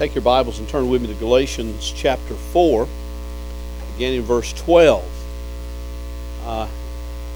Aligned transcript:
take 0.00 0.14
your 0.14 0.22
Bibles 0.22 0.58
and 0.58 0.66
turn 0.66 0.88
with 0.88 1.02
me 1.02 1.08
to 1.08 1.14
Galatians 1.16 1.92
chapter 1.94 2.32
4, 2.32 2.88
beginning 3.92 4.20
in 4.20 4.24
verse 4.24 4.50
12. 4.54 5.04
Uh, 6.46 6.66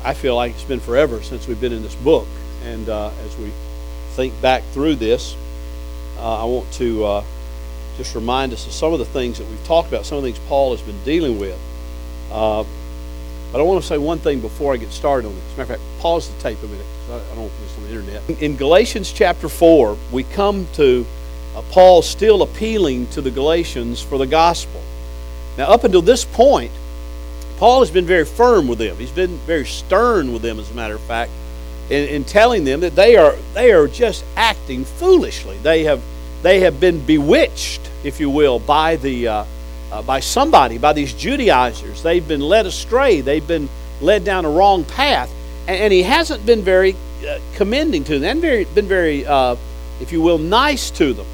I 0.03 0.15
feel 0.15 0.35
like 0.35 0.53
it's 0.53 0.65
been 0.65 0.81
forever 0.81 1.23
since 1.23 1.47
we've 1.47 1.61
been 1.61 1.75
in 1.75 1.83
this 1.83 1.95
book. 1.97 2.27
And 2.65 2.89
uh, 2.89 3.11
as 3.27 3.37
we 3.37 3.53
think 4.13 4.41
back 4.41 4.63
through 4.73 4.95
this, 4.95 5.37
uh, 6.17 6.41
I 6.41 6.47
want 6.47 6.73
to 6.73 7.05
uh, 7.05 7.25
just 7.99 8.15
remind 8.15 8.55
us 8.55 8.67
of 8.67 8.73
some 8.73 8.95
of 8.95 8.99
the 8.99 9.05
things 9.05 9.37
that 9.37 9.47
we've 9.47 9.67
talked 9.67 9.89
about, 9.89 10.07
some 10.07 10.17
of 10.17 10.25
the 10.25 10.33
things 10.33 10.43
Paul 10.49 10.75
has 10.75 10.81
been 10.81 11.05
dealing 11.05 11.39
with. 11.39 11.61
Uh, 12.33 12.65
but 13.53 13.61
I 13.61 13.63
want 13.63 13.83
to 13.83 13.87
say 13.87 13.99
one 13.99 14.21
thing 14.21 14.41
before 14.41 14.73
I 14.73 14.79
get 14.79 14.91
started 14.91 15.29
on 15.29 15.35
this. 15.35 15.45
As 15.45 15.53
a 15.53 15.59
matter 15.59 15.75
of 15.75 15.81
fact, 15.81 16.01
pause 16.01 16.35
the 16.35 16.43
tape 16.43 16.63
a 16.63 16.67
minute. 16.67 16.87
I 17.11 17.19
don't 17.35 17.41
want 17.41 17.53
this 17.61 17.77
on 17.77 17.85
the 17.85 17.91
internet. 17.91 18.43
In 18.43 18.57
Galatians 18.57 19.13
chapter 19.13 19.51
4, 19.51 19.99
we 20.11 20.25
come 20.25 20.67
to 20.77 21.05
uh, 21.55 21.63
Paul 21.71 22.03
still 22.03 22.43
appealing 22.43 23.07
to 23.09 23.21
the 23.21 23.31
Galatians 23.31 24.03
for 24.03 24.19
the 24.19 24.27
gospel. 24.27 24.83
Now, 25.57 25.71
up 25.71 25.85
until 25.85 26.03
this 26.03 26.25
point, 26.25 26.73
Paul 27.59 27.81
has 27.81 27.91
been 27.91 28.07
very 28.07 28.25
firm 28.25 28.67
with 28.67 28.79
them. 28.79 28.97
He's 28.97 29.13
been 29.13 29.37
very 29.39 29.65
stern 29.65 30.33
with 30.33 30.43
them, 30.43 30.59
as 30.59 30.71
a 30.71 30.75
matter 30.75 30.97
of 30.97 31.01
fact, 31.03 31.31
in, 31.91 32.09
in 32.09 32.25
telling 32.25 32.65
them 32.65 32.81
that 32.81 32.97
they 32.97 33.17
are 33.17 33.37
they 33.53 33.73
are 33.73 33.87
just 33.87 34.25
acting 34.37 34.85
foolishly. 34.85 35.57
They 35.59 35.85
have 35.85 36.03
they 36.43 36.61
have 36.61 36.81
been 36.81 37.05
bewitched, 37.07 37.81
if 38.03 38.19
you 38.19 38.29
will, 38.29 38.59
by 38.59 38.97
the 38.97 39.29
uh, 39.29 39.45
uh, 39.93 40.03
by 40.03 40.19
somebody, 40.21 40.79
by 40.79 40.93
these 40.93 41.13
Judaizers. 41.13 42.03
They've 42.03 42.27
been 42.27 42.41
led 42.41 42.67
astray. 42.67 43.21
They've 43.21 43.47
been 43.47 43.69
led 44.01 44.25
down 44.25 44.45
a 44.45 44.51
wrong 44.51 44.85
path, 44.85 45.31
and, 45.69 45.77
and 45.77 45.93
he 45.93 46.03
hasn't 46.03 46.45
been 46.45 46.63
very 46.63 46.97
uh, 47.27 47.39
commending 47.55 48.03
to 48.05 48.19
them, 48.19 48.25
and 48.25 48.41
very, 48.41 48.65
been 48.65 48.89
very, 48.89 49.25
uh, 49.25 49.55
if 50.01 50.11
you 50.11 50.21
will, 50.21 50.39
nice 50.39 50.91
to 50.91 51.13
them. 51.13 51.27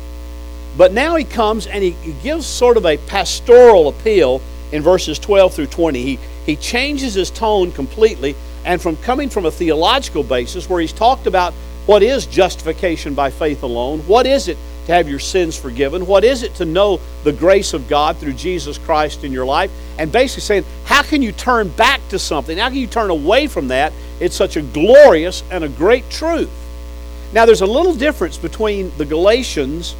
But 0.76 0.92
now 0.92 1.16
he 1.16 1.24
comes 1.24 1.66
and 1.66 1.82
he, 1.82 1.96
gives 2.22 2.46
sort 2.46 2.76
of 2.76 2.86
a 2.86 2.96
pastoral 2.96 3.88
appeal 3.88 4.40
in 4.72 4.82
verses 4.82 5.18
12 5.18 5.54
through 5.54 5.66
20. 5.66 6.02
He, 6.02 6.18
he 6.46 6.56
changes 6.56 7.14
his 7.14 7.30
tone 7.30 7.72
completely, 7.72 8.36
and 8.64 8.80
from 8.80 8.96
coming 8.98 9.28
from 9.28 9.46
a 9.46 9.50
theological 9.50 10.22
basis 10.22 10.68
where 10.68 10.80
he's 10.80 10.92
talked 10.92 11.26
about 11.26 11.52
what 11.86 12.02
is 12.02 12.26
justification 12.26 13.14
by 13.14 13.30
faith 13.30 13.62
alone, 13.62 14.00
what 14.00 14.26
is 14.26 14.48
it 14.48 14.56
to 14.86 14.92
have 14.92 15.08
your 15.08 15.18
sins 15.18 15.58
forgiven, 15.58 16.06
what 16.06 16.24
is 16.24 16.42
it 16.42 16.54
to 16.56 16.64
know 16.64 17.00
the 17.24 17.32
grace 17.32 17.74
of 17.74 17.88
God 17.88 18.16
through 18.16 18.34
Jesus 18.34 18.78
Christ 18.78 19.24
in 19.24 19.32
your 19.32 19.46
life, 19.46 19.70
and 19.98 20.10
basically 20.12 20.42
saying, 20.42 20.64
how 20.84 21.02
can 21.02 21.22
you 21.22 21.32
turn 21.32 21.68
back 21.70 22.00
to 22.10 22.18
something? 22.18 22.58
How 22.58 22.68
can 22.68 22.78
you 22.78 22.86
turn 22.86 23.10
away 23.10 23.46
from 23.46 23.68
that? 23.68 23.92
It's 24.20 24.36
such 24.36 24.56
a 24.56 24.62
glorious 24.62 25.42
and 25.50 25.64
a 25.64 25.68
great 25.68 26.08
truth. 26.10 26.50
Now, 27.32 27.46
there's 27.46 27.60
a 27.60 27.66
little 27.66 27.94
difference 27.94 28.36
between 28.36 28.92
the 28.98 29.04
Galatians 29.04 29.94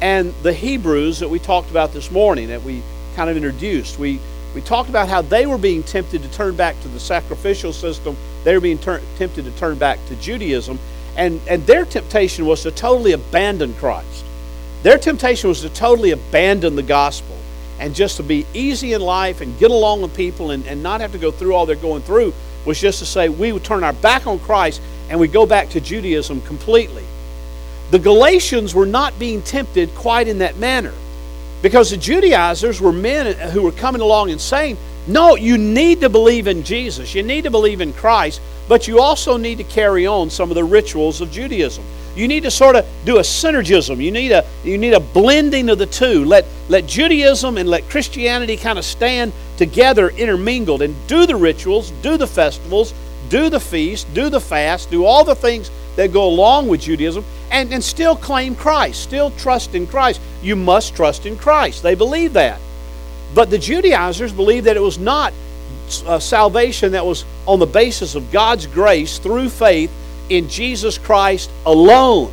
and 0.00 0.34
the 0.42 0.52
Hebrews 0.52 1.20
that 1.20 1.28
we 1.28 1.38
talked 1.38 1.70
about 1.70 1.92
this 1.92 2.10
morning, 2.10 2.48
that 2.48 2.62
we 2.62 2.82
kind 3.14 3.30
of 3.30 3.36
introduced. 3.36 3.98
We, 3.98 4.20
we 4.54 4.60
talked 4.60 4.88
about 4.88 5.08
how 5.08 5.22
they 5.22 5.46
were 5.46 5.58
being 5.58 5.82
tempted 5.82 6.22
to 6.22 6.30
turn 6.30 6.56
back 6.56 6.80
to 6.82 6.88
the 6.88 7.00
sacrificial 7.00 7.72
system, 7.72 8.16
they 8.44 8.54
were 8.54 8.60
being 8.60 8.78
ter- 8.78 9.02
tempted 9.16 9.44
to 9.44 9.50
turn 9.52 9.78
back 9.78 9.98
to 10.06 10.16
Judaism, 10.16 10.78
and, 11.16 11.40
and 11.48 11.66
their 11.66 11.84
temptation 11.84 12.46
was 12.46 12.62
to 12.62 12.70
totally 12.70 13.12
abandon 13.12 13.74
Christ. 13.74 14.24
Their 14.82 14.98
temptation 14.98 15.48
was 15.48 15.62
to 15.62 15.70
totally 15.70 16.10
abandon 16.10 16.76
the 16.76 16.82
gospel 16.82 17.36
and 17.78 17.94
just 17.94 18.16
to 18.18 18.22
be 18.22 18.46
easy 18.54 18.92
in 18.92 19.00
life 19.00 19.40
and 19.40 19.58
get 19.58 19.70
along 19.70 20.02
with 20.02 20.14
people 20.14 20.50
and, 20.50 20.66
and 20.66 20.82
not 20.82 21.00
have 21.00 21.12
to 21.12 21.18
go 21.18 21.30
through 21.30 21.54
all 21.54 21.66
they're 21.66 21.76
going 21.76 22.02
through 22.02 22.32
was 22.64 22.80
just 22.80 22.98
to 23.00 23.06
say 23.06 23.28
we 23.28 23.52
would 23.52 23.64
turn 23.64 23.84
our 23.84 23.92
back 23.94 24.26
on 24.26 24.38
Christ 24.38 24.80
and 25.08 25.18
we 25.20 25.28
go 25.28 25.46
back 25.46 25.70
to 25.70 25.80
Judaism 25.80 26.40
completely. 26.42 27.04
The 27.90 27.98
Galatians 27.98 28.74
were 28.74 28.86
not 28.86 29.18
being 29.18 29.42
tempted 29.42 29.94
quite 29.94 30.26
in 30.28 30.38
that 30.38 30.56
manner 30.56 30.92
because 31.62 31.90
the 31.90 31.96
Judaizers 31.96 32.80
were 32.80 32.92
men 32.92 33.36
who 33.50 33.62
were 33.62 33.72
coming 33.72 34.00
along 34.00 34.30
and 34.30 34.40
saying, 34.40 34.76
No, 35.06 35.36
you 35.36 35.56
need 35.56 36.00
to 36.00 36.08
believe 36.08 36.48
in 36.48 36.64
Jesus, 36.64 37.14
you 37.14 37.22
need 37.22 37.44
to 37.44 37.50
believe 37.50 37.80
in 37.80 37.92
Christ, 37.92 38.40
but 38.68 38.88
you 38.88 39.00
also 39.00 39.36
need 39.36 39.58
to 39.58 39.64
carry 39.64 40.06
on 40.06 40.30
some 40.30 40.50
of 40.50 40.56
the 40.56 40.64
rituals 40.64 41.20
of 41.20 41.30
Judaism. 41.30 41.84
You 42.16 42.26
need 42.28 42.44
to 42.44 42.50
sort 42.50 42.76
of 42.76 42.86
do 43.04 43.18
a 43.18 43.20
synergism. 43.20 44.02
You 44.02 44.10
need 44.10 44.32
a 44.32 44.44
you 44.64 44.78
need 44.78 44.94
a 44.94 45.00
blending 45.00 45.68
of 45.68 45.78
the 45.78 45.86
two. 45.86 46.24
Let 46.24 46.46
let 46.68 46.86
Judaism 46.86 47.58
and 47.58 47.68
let 47.68 47.88
Christianity 47.90 48.56
kind 48.56 48.78
of 48.78 48.84
stand 48.86 49.32
together 49.58 50.08
intermingled 50.08 50.80
and 50.82 50.94
do 51.06 51.26
the 51.26 51.36
rituals, 51.36 51.90
do 52.02 52.16
the 52.16 52.26
festivals, 52.26 52.94
do 53.28 53.50
the 53.50 53.60
feast, 53.60 54.12
do 54.14 54.30
the 54.30 54.40
fast, 54.40 54.90
do 54.90 55.04
all 55.04 55.24
the 55.24 55.34
things 55.34 55.70
that 55.96 56.12
go 56.12 56.26
along 56.26 56.68
with 56.68 56.82
Judaism, 56.82 57.24
and, 57.50 57.72
and 57.72 57.82
still 57.82 58.16
claim 58.16 58.54
Christ, 58.54 59.02
still 59.02 59.30
trust 59.32 59.74
in 59.74 59.86
Christ. 59.86 60.20
You 60.42 60.56
must 60.56 60.94
trust 60.94 61.26
in 61.26 61.36
Christ. 61.36 61.82
They 61.82 61.94
believe 61.94 62.34
that. 62.34 62.60
But 63.34 63.50
the 63.50 63.58
Judaizers 63.58 64.32
believed 64.32 64.66
that 64.66 64.76
it 64.76 64.82
was 64.82 64.98
not 64.98 65.32
uh, 66.06 66.18
salvation 66.18 66.92
that 66.92 67.04
was 67.04 67.24
on 67.46 67.58
the 67.58 67.66
basis 67.66 68.14
of 68.14 68.30
God's 68.32 68.66
grace 68.66 69.18
through 69.18 69.48
faith 69.48 69.90
in 70.28 70.48
Jesus 70.48 70.98
Christ 70.98 71.50
alone. 71.64 72.32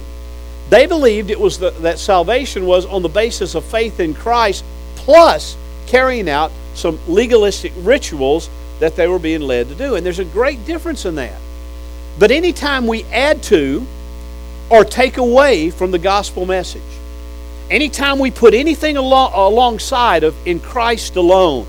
They 0.70 0.88
believed 0.88 1.30
it 1.30 1.40
was 1.40 1.60
the, 1.60 1.72
that 1.82 2.00
salvation 2.00 2.66
was 2.66 2.86
on 2.86 3.02
the 3.02 3.10
basis 3.10 3.54
of 3.56 3.64
faith 3.64 4.00
in 4.00 4.14
Christ 4.14 4.64
plus 4.96 5.56
carrying 5.88 6.30
out 6.30 6.52
some 6.74 7.00
legalistic 7.08 7.74
rituals 7.78 8.50
that 8.80 8.96
they 8.96 9.08
were 9.08 9.20
being 9.20 9.42
led 9.42 9.70
to 9.70 9.76
do. 9.76 9.96
And 9.96 10.06
there's 10.06 10.20
a 10.20 10.26
great 10.26 10.66
difference 10.66 11.06
in 11.06 11.16
that. 11.16 11.40
But 12.20 12.32
anytime 12.32 12.88
we 12.88 13.04
add 13.06 13.42
to 13.44 13.86
or 14.70 14.86
take 14.86 15.18
away 15.18 15.70
from 15.70 15.92
the 15.92 16.00
gospel 16.00 16.46
message, 16.46 16.82
anytime 17.70 18.20
we 18.20 18.32
put 18.32 18.54
anything 18.54 18.98
along, 18.98 19.34
alongside 19.34 20.24
of 20.24 20.36
in 20.48 20.60
Christ 20.60 21.16
alone, 21.16 21.66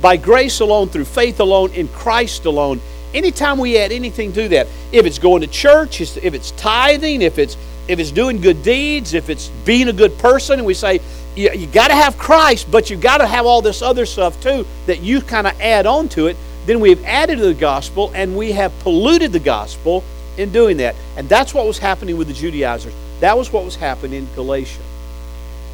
by 0.00 0.16
grace 0.16 0.60
alone, 0.60 0.88
through 0.88 1.04
faith 1.04 1.40
alone, 1.40 1.72
in 1.72 1.88
Christ 1.88 2.44
alone, 2.44 2.80
anytime 3.14 3.58
we 3.58 3.78
add 3.78 3.92
anything 3.92 4.32
to 4.34 4.48
that, 4.48 4.66
if 4.92 5.06
it's 5.06 5.18
going 5.18 5.42
to 5.42 5.46
church, 5.46 6.00
if 6.00 6.34
it's 6.34 6.50
tithing, 6.52 7.22
if 7.22 7.38
it's 7.38 7.56
if 7.88 8.00
it's 8.00 8.10
doing 8.10 8.40
good 8.40 8.62
deeds, 8.62 9.14
if 9.14 9.30
it's 9.30 9.48
being 9.64 9.88
a 9.88 9.92
good 9.92 10.18
person, 10.18 10.58
and 10.58 10.66
we 10.66 10.74
say, 10.74 11.00
you, 11.36 11.52
you 11.52 11.66
got 11.68 11.88
to 11.88 11.94
have 11.94 12.18
Christ, 12.18 12.68
but 12.70 12.90
you 12.90 12.96
got 12.96 13.18
to 13.18 13.26
have 13.26 13.46
all 13.46 13.62
this 13.62 13.80
other 13.80 14.06
stuff 14.06 14.40
too 14.42 14.66
that 14.86 15.02
you 15.02 15.20
kind 15.20 15.46
of 15.46 15.60
add 15.60 15.86
on 15.86 16.08
to 16.10 16.26
it. 16.26 16.36
Then 16.66 16.80
we've 16.80 17.02
added 17.04 17.38
to 17.38 17.46
the 17.46 17.54
gospel 17.54 18.10
and 18.14 18.36
we 18.36 18.52
have 18.52 18.76
polluted 18.80 19.32
the 19.32 19.38
gospel 19.38 20.04
in 20.36 20.50
doing 20.50 20.76
that. 20.78 20.96
And 21.16 21.28
that's 21.28 21.54
what 21.54 21.66
was 21.66 21.78
happening 21.78 22.18
with 22.18 22.28
the 22.28 22.34
Judaizers. 22.34 22.92
That 23.20 23.38
was 23.38 23.52
what 23.52 23.64
was 23.64 23.76
happening 23.76 24.24
in 24.24 24.34
Galatia. 24.34 24.82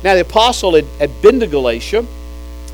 Now, 0.04 0.14
the 0.14 0.20
apostle 0.20 0.74
had, 0.74 0.84
had 0.98 1.22
been 1.22 1.40
to 1.40 1.46
Galatia. 1.46 2.04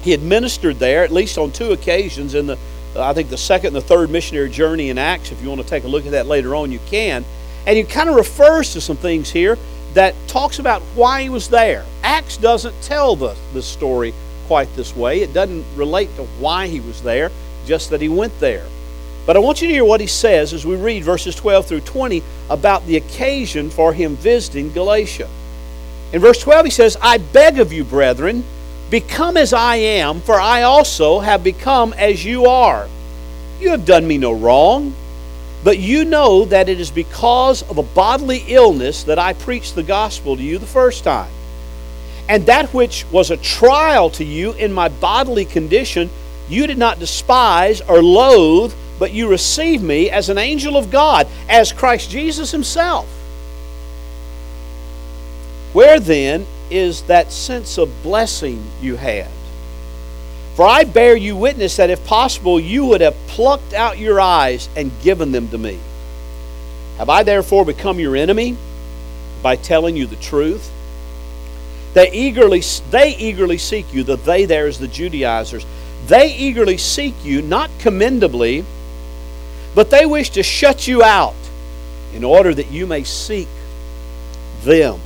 He 0.02 0.10
had 0.10 0.22
ministered 0.22 0.78
there 0.78 1.04
at 1.04 1.10
least 1.10 1.38
on 1.38 1.52
two 1.52 1.72
occasions 1.72 2.34
in 2.34 2.46
the, 2.46 2.58
I 2.96 3.12
think, 3.12 3.30
the 3.30 3.38
second 3.38 3.68
and 3.68 3.76
the 3.76 3.80
third 3.80 4.10
missionary 4.10 4.50
journey 4.50 4.90
in 4.90 4.98
Acts. 4.98 5.30
If 5.30 5.42
you 5.42 5.48
want 5.48 5.60
to 5.60 5.66
take 5.66 5.84
a 5.84 5.88
look 5.88 6.04
at 6.04 6.12
that 6.12 6.26
later 6.26 6.54
on, 6.54 6.72
you 6.72 6.80
can. 6.86 7.24
And 7.66 7.76
he 7.76 7.84
kind 7.84 8.08
of 8.08 8.16
refers 8.16 8.72
to 8.72 8.80
some 8.80 8.96
things 8.96 9.30
here 9.30 9.58
that 9.94 10.14
talks 10.26 10.58
about 10.58 10.82
why 10.94 11.22
he 11.22 11.28
was 11.28 11.48
there. 11.48 11.84
Acts 12.02 12.36
doesn't 12.36 12.74
tell 12.82 13.16
the, 13.16 13.36
the 13.52 13.62
story 13.62 14.14
quite 14.46 14.74
this 14.74 14.96
way. 14.96 15.20
It 15.20 15.34
doesn't 15.34 15.64
relate 15.76 16.14
to 16.16 16.24
why 16.40 16.66
he 16.66 16.80
was 16.80 17.02
there, 17.02 17.30
just 17.68 17.90
that 17.90 18.00
he 18.00 18.08
went 18.08 18.40
there. 18.40 18.66
But 19.26 19.36
I 19.36 19.40
want 19.40 19.60
you 19.60 19.68
to 19.68 19.74
hear 19.74 19.84
what 19.84 20.00
he 20.00 20.06
says 20.06 20.54
as 20.54 20.64
we 20.64 20.74
read 20.74 21.04
verses 21.04 21.36
12 21.36 21.66
through 21.66 21.80
20 21.82 22.22
about 22.48 22.86
the 22.86 22.96
occasion 22.96 23.68
for 23.68 23.92
him 23.92 24.16
visiting 24.16 24.72
Galatia. 24.72 25.28
In 26.12 26.20
verse 26.20 26.40
12, 26.40 26.64
he 26.64 26.70
says, 26.70 26.96
I 27.00 27.18
beg 27.18 27.58
of 27.58 27.70
you, 27.72 27.84
brethren, 27.84 28.42
become 28.88 29.36
as 29.36 29.52
I 29.52 29.76
am, 29.76 30.22
for 30.22 30.40
I 30.40 30.62
also 30.62 31.20
have 31.20 31.44
become 31.44 31.92
as 31.92 32.24
you 32.24 32.46
are. 32.46 32.88
You 33.60 33.70
have 33.70 33.84
done 33.84 34.08
me 34.08 34.16
no 34.16 34.32
wrong. 34.32 34.94
But 35.64 35.78
you 35.78 36.04
know 36.04 36.44
that 36.46 36.68
it 36.68 36.80
is 36.80 36.90
because 36.90 37.62
of 37.68 37.78
a 37.78 37.82
bodily 37.82 38.44
illness 38.46 39.02
that 39.04 39.18
I 39.18 39.32
preached 39.32 39.74
the 39.74 39.82
gospel 39.82 40.36
to 40.36 40.42
you 40.42 40.58
the 40.58 40.66
first 40.66 41.04
time. 41.04 41.30
And 42.28 42.46
that 42.46 42.72
which 42.72 43.04
was 43.10 43.30
a 43.30 43.36
trial 43.36 44.10
to 44.10 44.24
you 44.24 44.52
in 44.52 44.72
my 44.72 44.88
bodily 44.88 45.44
condition, 45.44 46.10
you 46.48 46.66
did 46.66 46.78
not 46.78 46.98
despise 46.98 47.80
or 47.82 48.02
loathe, 48.02 48.74
but 48.98 49.12
you 49.12 49.28
received 49.28 49.82
me 49.82 50.10
as 50.10 50.28
an 50.28 50.38
angel 50.38 50.76
of 50.76 50.90
God, 50.90 51.26
as 51.48 51.72
Christ 51.72 52.10
Jesus 52.10 52.50
Himself. 52.50 53.06
Where 55.72 56.00
then 56.00 56.46
is 56.70 57.02
that 57.02 57.30
sense 57.30 57.78
of 57.78 58.02
blessing 58.02 58.62
you 58.80 58.96
had? 58.96 59.28
For 60.56 60.66
I 60.66 60.82
bear 60.84 61.16
you 61.16 61.36
witness 61.36 61.76
that 61.76 61.90
if 61.90 62.04
possible, 62.04 62.58
you 62.58 62.84
would 62.86 63.00
have 63.00 63.14
plucked 63.28 63.74
out 63.74 63.98
your 63.98 64.20
eyes 64.20 64.68
and 64.74 64.90
given 65.02 65.30
them 65.30 65.48
to 65.50 65.58
me. 65.58 65.78
Have 66.96 67.08
I 67.08 67.22
therefore 67.22 67.64
become 67.64 68.00
your 68.00 68.16
enemy 68.16 68.56
by 69.40 69.54
telling 69.54 69.96
you 69.96 70.06
the 70.06 70.16
truth? 70.16 70.68
They 71.94 72.10
eagerly, 72.10 72.62
they 72.90 73.14
eagerly 73.16 73.58
seek 73.58 73.94
you, 73.94 74.02
the 74.02 74.16
they 74.16 74.46
there 74.46 74.66
is 74.66 74.80
the 74.80 74.88
Judaizers. 74.88 75.64
They 76.08 76.34
eagerly 76.34 76.78
seek 76.78 77.14
you, 77.22 77.42
not 77.42 77.70
commendably, 77.78 78.64
but 79.74 79.90
they 79.90 80.06
wish 80.06 80.30
to 80.30 80.42
shut 80.42 80.86
you 80.86 81.02
out 81.02 81.34
in 82.14 82.24
order 82.24 82.54
that 82.54 82.70
you 82.70 82.86
may 82.86 83.04
seek 83.04 83.48
them. 84.62 85.00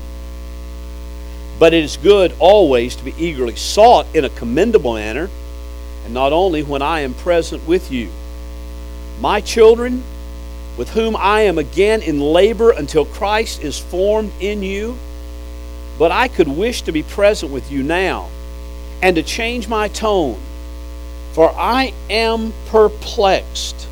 But 1.59 1.75
it 1.75 1.83
is 1.83 1.97
good 1.97 2.33
always 2.39 2.95
to 2.97 3.05
be 3.05 3.15
eagerly 3.19 3.57
sought 3.57 4.07
in 4.15 4.25
a 4.25 4.31
commendable 4.31 4.95
manner, 4.95 5.29
and 6.05 6.15
not 6.15 6.33
only 6.33 6.63
when 6.63 6.83
I 6.83 7.01
am 7.01 7.15
present 7.15 7.67
with 7.67 7.91
you. 7.91 8.09
My 9.21 9.41
children, 9.41 10.05
with 10.77 10.91
whom 10.91 11.17
I 11.17 11.43
am 11.43 11.59
again 11.59 12.01
in 12.01 12.21
labor 12.21 12.71
until 12.71 13.05
Christ 13.05 13.63
is 13.63 13.79
formed 13.79 14.33
in 14.41 14.63
you, 14.63 14.97
but 15.99 16.13
I 16.13 16.29
could 16.29 16.49
wish 16.49 16.83
to 16.83 16.93
be 16.93 17.03
present 17.03 17.53
with 17.53 17.71
you 17.71 17.83
now 17.83 18.31
and 19.03 19.17
to 19.17 19.23
change 19.23 19.69
my 19.69 19.89
tone, 19.89 20.41
for 21.33 21.51
I 21.57 21.93
am 22.11 22.53
perplexed 22.67 23.87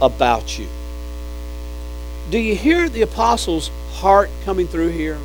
about 0.00 0.58
you. 0.58 0.66
Do 2.30 2.38
you 2.38 2.54
hear 2.54 2.88
the 2.88 3.02
apostle's 3.02 3.70
heart 3.94 4.30
coming 4.44 4.66
through 4.66 4.88
here? 4.88 5.18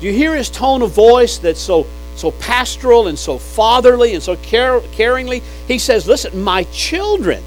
Do 0.00 0.06
you 0.06 0.12
hear 0.12 0.34
his 0.34 0.50
tone 0.50 0.82
of 0.82 0.90
voice 0.90 1.38
that's 1.38 1.60
so 1.60 1.86
so 2.16 2.30
pastoral 2.30 3.08
and 3.08 3.18
so 3.18 3.38
fatherly 3.38 4.14
and 4.14 4.22
so 4.22 4.36
care, 4.36 4.78
caringly? 4.80 5.42
He 5.66 5.78
says, 5.78 6.06
"Listen, 6.06 6.42
my 6.42 6.64
children." 6.64 7.42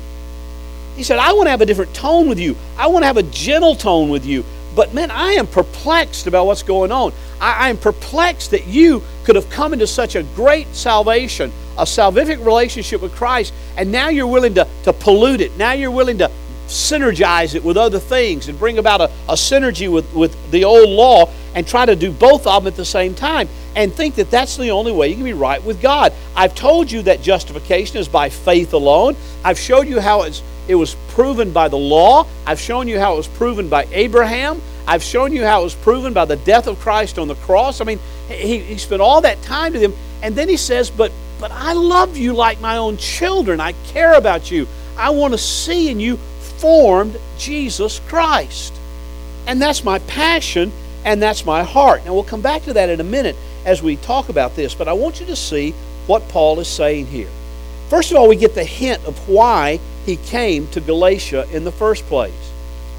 He 0.95 1.03
said, 1.03 1.19
"I 1.19 1.33
want 1.33 1.47
to 1.47 1.51
have 1.51 1.62
a 1.62 1.65
different 1.65 1.94
tone 1.94 2.27
with 2.27 2.39
you. 2.39 2.56
I 2.77 2.88
want 2.88 3.03
to 3.03 3.07
have 3.07 3.18
a 3.18 3.23
gentle 3.23 3.75
tone 3.75 4.09
with 4.09 4.25
you. 4.25 4.44
But 4.75 4.94
man, 4.94 5.09
I 5.09 5.33
am 5.33 5.47
perplexed 5.47 6.27
about 6.27 6.45
what's 6.45 6.63
going 6.63 6.91
on. 6.91 7.13
I, 7.39 7.67
I 7.67 7.69
am 7.69 7.77
perplexed 7.77 8.51
that 8.51 8.67
you 8.67 9.03
could 9.23 9.35
have 9.35 9.49
come 9.49 9.73
into 9.73 9.87
such 9.87 10.15
a 10.15 10.23
great 10.23 10.67
salvation, 10.73 11.51
a 11.77 11.83
salvific 11.83 12.43
relationship 12.45 13.01
with 13.01 13.15
Christ, 13.15 13.53
and 13.75 13.91
now 13.91 14.09
you're 14.09 14.27
willing 14.27 14.53
to, 14.55 14.67
to 14.83 14.93
pollute 14.93 15.41
it. 15.41 15.55
Now 15.57 15.73
you're 15.73 15.91
willing 15.91 16.17
to 16.19 16.31
synergize 16.67 17.55
it 17.55 17.63
with 17.63 17.77
other 17.77 17.99
things 17.99 18.49
and 18.49 18.59
bring 18.59 18.77
about 18.77 19.01
a, 19.01 19.05
a 19.29 19.33
synergy 19.33 19.91
with, 19.91 20.13
with 20.13 20.51
the 20.51 20.65
old 20.65 20.89
law 20.89 21.29
and 21.55 21.67
try 21.67 21.85
to 21.85 21.95
do 21.95 22.11
both 22.11 22.45
of 22.45 22.63
them 22.63 22.71
at 22.71 22.75
the 22.75 22.85
same 22.85 23.15
time 23.15 23.47
and 23.75 23.93
think 23.93 24.15
that 24.15 24.29
that's 24.29 24.57
the 24.57 24.69
only 24.69 24.91
way 24.91 25.07
you 25.07 25.15
can 25.15 25.23
be 25.23 25.33
right 25.33 25.63
with 25.63 25.81
God. 25.81 26.13
I've 26.35 26.55
told 26.55 26.91
you 26.91 27.01
that 27.03 27.21
justification 27.21 27.97
is 27.97 28.07
by 28.07 28.29
faith 28.29 28.73
alone. 28.73 29.15
I've 29.43 29.59
showed 29.59 29.87
you 29.87 29.99
how 29.99 30.23
it 30.23 30.75
was 30.75 30.95
proven 31.09 31.51
by 31.51 31.67
the 31.67 31.77
law. 31.77 32.27
I've 32.45 32.59
shown 32.59 32.87
you 32.87 32.99
how 32.99 33.13
it 33.13 33.17
was 33.17 33.27
proven 33.27 33.69
by 33.69 33.87
Abraham. 33.91 34.61
I've 34.87 35.03
shown 35.03 35.33
you 35.33 35.43
how 35.43 35.61
it 35.61 35.63
was 35.65 35.75
proven 35.75 36.13
by 36.13 36.23
the 36.23 36.37
death 36.37 36.65
of 36.65 36.79
Christ 36.79 37.19
on 37.19 37.27
the 37.27 37.35
cross. 37.35 37.81
I 37.81 37.83
mean, 37.83 37.99
he, 38.29 38.59
he 38.59 38.77
spent 38.77 39.01
all 39.01 39.19
that 39.21 39.41
time 39.41 39.73
to 39.73 39.79
them. 39.79 39.93
And 40.23 40.33
then 40.33 40.47
he 40.47 40.55
says, 40.55 40.89
but, 40.89 41.11
but 41.39 41.51
I 41.51 41.73
love 41.73 42.15
you 42.15 42.33
like 42.33 42.61
my 42.61 42.77
own 42.77 42.95
children. 42.95 43.59
I 43.59 43.73
care 43.87 44.13
about 44.13 44.49
you. 44.49 44.65
I 44.97 45.09
want 45.09 45.33
to 45.33 45.37
see 45.37 45.89
in 45.89 45.99
you 45.99 46.15
formed 46.39 47.17
Jesus 47.37 47.99
Christ. 48.07 48.73
And 49.45 49.61
that's 49.61 49.83
my 49.83 49.99
passion 49.99 50.71
and 51.03 51.21
that's 51.21 51.45
my 51.45 51.63
heart. 51.63 52.05
Now, 52.05 52.13
we'll 52.13 52.23
come 52.23 52.41
back 52.41 52.63
to 52.63 52.73
that 52.73 52.89
in 52.89 52.99
a 52.99 53.03
minute 53.03 53.35
as 53.65 53.83
we 53.83 53.97
talk 53.97 54.29
about 54.29 54.55
this, 54.55 54.73
but 54.73 54.87
I 54.87 54.93
want 54.93 55.19
you 55.19 55.25
to 55.27 55.35
see 55.35 55.71
what 56.05 56.27
Paul 56.29 56.59
is 56.59 56.67
saying 56.67 57.07
here. 57.07 57.29
First 57.89 58.11
of 58.11 58.17
all, 58.17 58.27
we 58.27 58.35
get 58.35 58.55
the 58.55 58.63
hint 58.63 59.05
of 59.05 59.29
why 59.29 59.79
he 60.05 60.15
came 60.15 60.67
to 60.69 60.81
Galatia 60.81 61.47
in 61.51 61.65
the 61.65 61.71
first 61.71 62.05
place. 62.05 62.51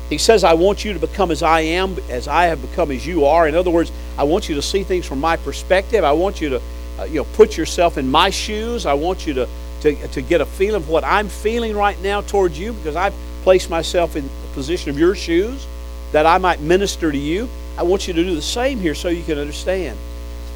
He 0.09 0.19
says, 0.19 0.43
I 0.43 0.55
want 0.55 0.85
you 0.85 0.95
to 0.95 0.99
become 0.99 1.31
as 1.31 1.43
I 1.43 1.61
am, 1.61 1.97
as 2.09 2.29
I 2.29 2.45
have 2.45 2.63
become 2.63 2.91
as 2.91 3.07
you 3.07 3.27
are. 3.27 3.47
In 3.47 3.55
other 3.55 3.71
words, 3.71 3.93
I 4.17 4.25
want 4.25 4.49
you 4.49 4.55
to 4.55 4.63
see 4.63 4.83
things 4.83 5.05
from 5.05 5.21
my 5.21 5.37
perspective. 5.37 6.03
I 6.03 6.13
want 6.13 6.41
you 6.41 6.49
to 6.51 6.63
uh, 6.99 7.05
you 7.05 7.17
know, 7.17 7.25
put 7.35 7.57
yourself 7.57 7.99
in 7.99 8.11
my 8.11 8.31
shoes. 8.31 8.87
I 8.87 8.95
want 8.95 9.27
you 9.27 9.35
to, 9.35 9.49
to, 9.83 10.09
to 10.09 10.23
get 10.23 10.41
a 10.41 10.47
feeling 10.47 10.83
of 10.83 10.89
what 10.89 11.05
I'm 11.05 11.29
feeling 11.29 11.77
right 11.77 12.01
now 12.01 12.23
towards 12.23 12.59
you 12.59 12.73
because 12.73 12.97
I've 12.97 13.15
placed 13.43 13.69
myself 13.69 14.17
in 14.17 14.25
the 14.25 14.49
position 14.55 14.91
of 14.91 14.99
your 14.99 15.15
shoes 15.15 15.67
that 16.13 16.27
I 16.27 16.39
might 16.39 16.61
minister 16.61 17.13
to 17.13 17.19
you. 17.19 17.49
I 17.77 17.83
want 17.83 18.09
you 18.09 18.15
to 18.15 18.25
do 18.25 18.35
the 18.35 18.43
same 18.43 18.79
here 18.79 18.95
so 18.95 19.09
you 19.09 19.23
can 19.23 19.39
understand. 19.39 19.99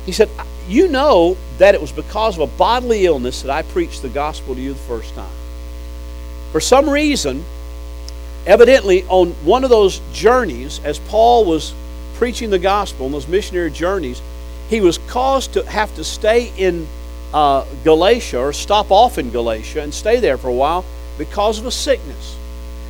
He 0.06 0.12
said, 0.12 0.30
You 0.66 0.88
know 0.88 1.36
that 1.58 1.74
it 1.74 1.80
was 1.80 1.92
because 1.92 2.36
of 2.36 2.52
a 2.52 2.56
bodily 2.56 3.06
illness 3.06 3.42
that 3.42 3.50
I 3.50 3.62
preached 3.62 4.02
the 4.02 4.08
gospel 4.08 4.54
to 4.54 4.60
you 4.60 4.72
the 4.72 4.78
first 4.80 5.14
time. 5.14 5.30
For 6.50 6.60
some 6.60 6.88
reason, 6.88 7.44
evidently, 8.46 9.04
on 9.04 9.30
one 9.44 9.64
of 9.64 9.70
those 9.70 10.00
journeys, 10.12 10.80
as 10.84 10.98
Paul 10.98 11.44
was 11.44 11.74
preaching 12.14 12.50
the 12.50 12.58
gospel 12.58 13.06
on 13.06 13.12
those 13.12 13.28
missionary 13.28 13.70
journeys, 13.70 14.22
he 14.68 14.80
was 14.80 14.98
caused 15.08 15.54
to 15.54 15.68
have 15.68 15.94
to 15.96 16.04
stay 16.04 16.52
in 16.56 16.86
uh, 17.34 17.64
Galatia 17.84 18.38
or 18.38 18.52
stop 18.52 18.90
off 18.90 19.18
in 19.18 19.30
Galatia 19.30 19.82
and 19.82 19.92
stay 19.92 20.20
there 20.20 20.38
for 20.38 20.48
a 20.48 20.52
while 20.52 20.84
because 21.18 21.58
of 21.58 21.66
a 21.66 21.70
sickness. 21.70 22.36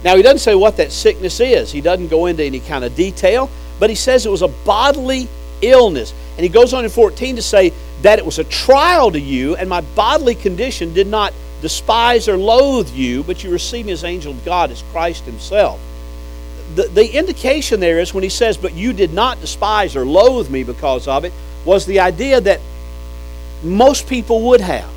Now, 0.05 0.17
he 0.17 0.23
doesn't 0.23 0.41
say 0.41 0.55
what 0.55 0.77
that 0.79 0.93
sickness 0.93 1.41
is, 1.41 1.71
he 1.71 1.81
doesn't 1.81 2.09
go 2.09 2.27
into 2.27 2.43
any 2.43 2.61
kind 2.61 2.85
of 2.85 2.95
detail, 2.97 3.49
but 3.79 3.89
he 3.89 3.97
says 3.97 4.27
it 4.27 4.31
was 4.31 4.43
a 4.43 4.49
bodily 4.49 5.29
illness. 5.61 6.13
And 6.37 6.45
he 6.45 6.49
goes 6.49 6.75
on 6.75 6.85
in 6.85 6.91
14 6.91 7.37
to 7.37 7.43
say 7.43 7.73
that 8.03 8.19
it 8.19 8.27
was 8.27 8.39
a 8.39 8.45
trial 8.45 9.13
to 9.13 9.21
you, 9.21 9.55
and 9.57 9.69
my 9.69 9.81
bodily 9.81 10.35
condition 10.35 10.93
did 10.93 11.07
not 11.07 11.33
despise 11.63 12.29
or 12.29 12.37
loathe 12.37 12.91
you, 12.91 13.23
but 13.23 13.43
you 13.43 13.51
received 13.51 13.87
me 13.87 13.93
as 13.93 14.05
angel 14.05 14.33
of 14.33 14.45
God, 14.45 14.71
as 14.71 14.83
Christ 14.93 15.25
himself. 15.25 15.81
The, 16.75 16.85
the 16.85 17.17
indication 17.17 17.81
there 17.81 18.01
is 18.01 18.13
when 18.13 18.23
he 18.23 18.29
says, 18.29 18.57
But 18.57 18.75
you 18.75 18.93
did 18.93 19.15
not 19.15 19.41
despise 19.41 19.97
or 19.97 20.05
loathe 20.05 20.51
me 20.51 20.65
because 20.65 21.09
of 21.09 21.25
it, 21.25 21.33
was 21.65 21.87
the 21.87 22.01
idea 22.01 22.41
that 22.41 22.61
most 23.63 24.09
people 24.09 24.43
would 24.49 24.61
have. 24.61 24.91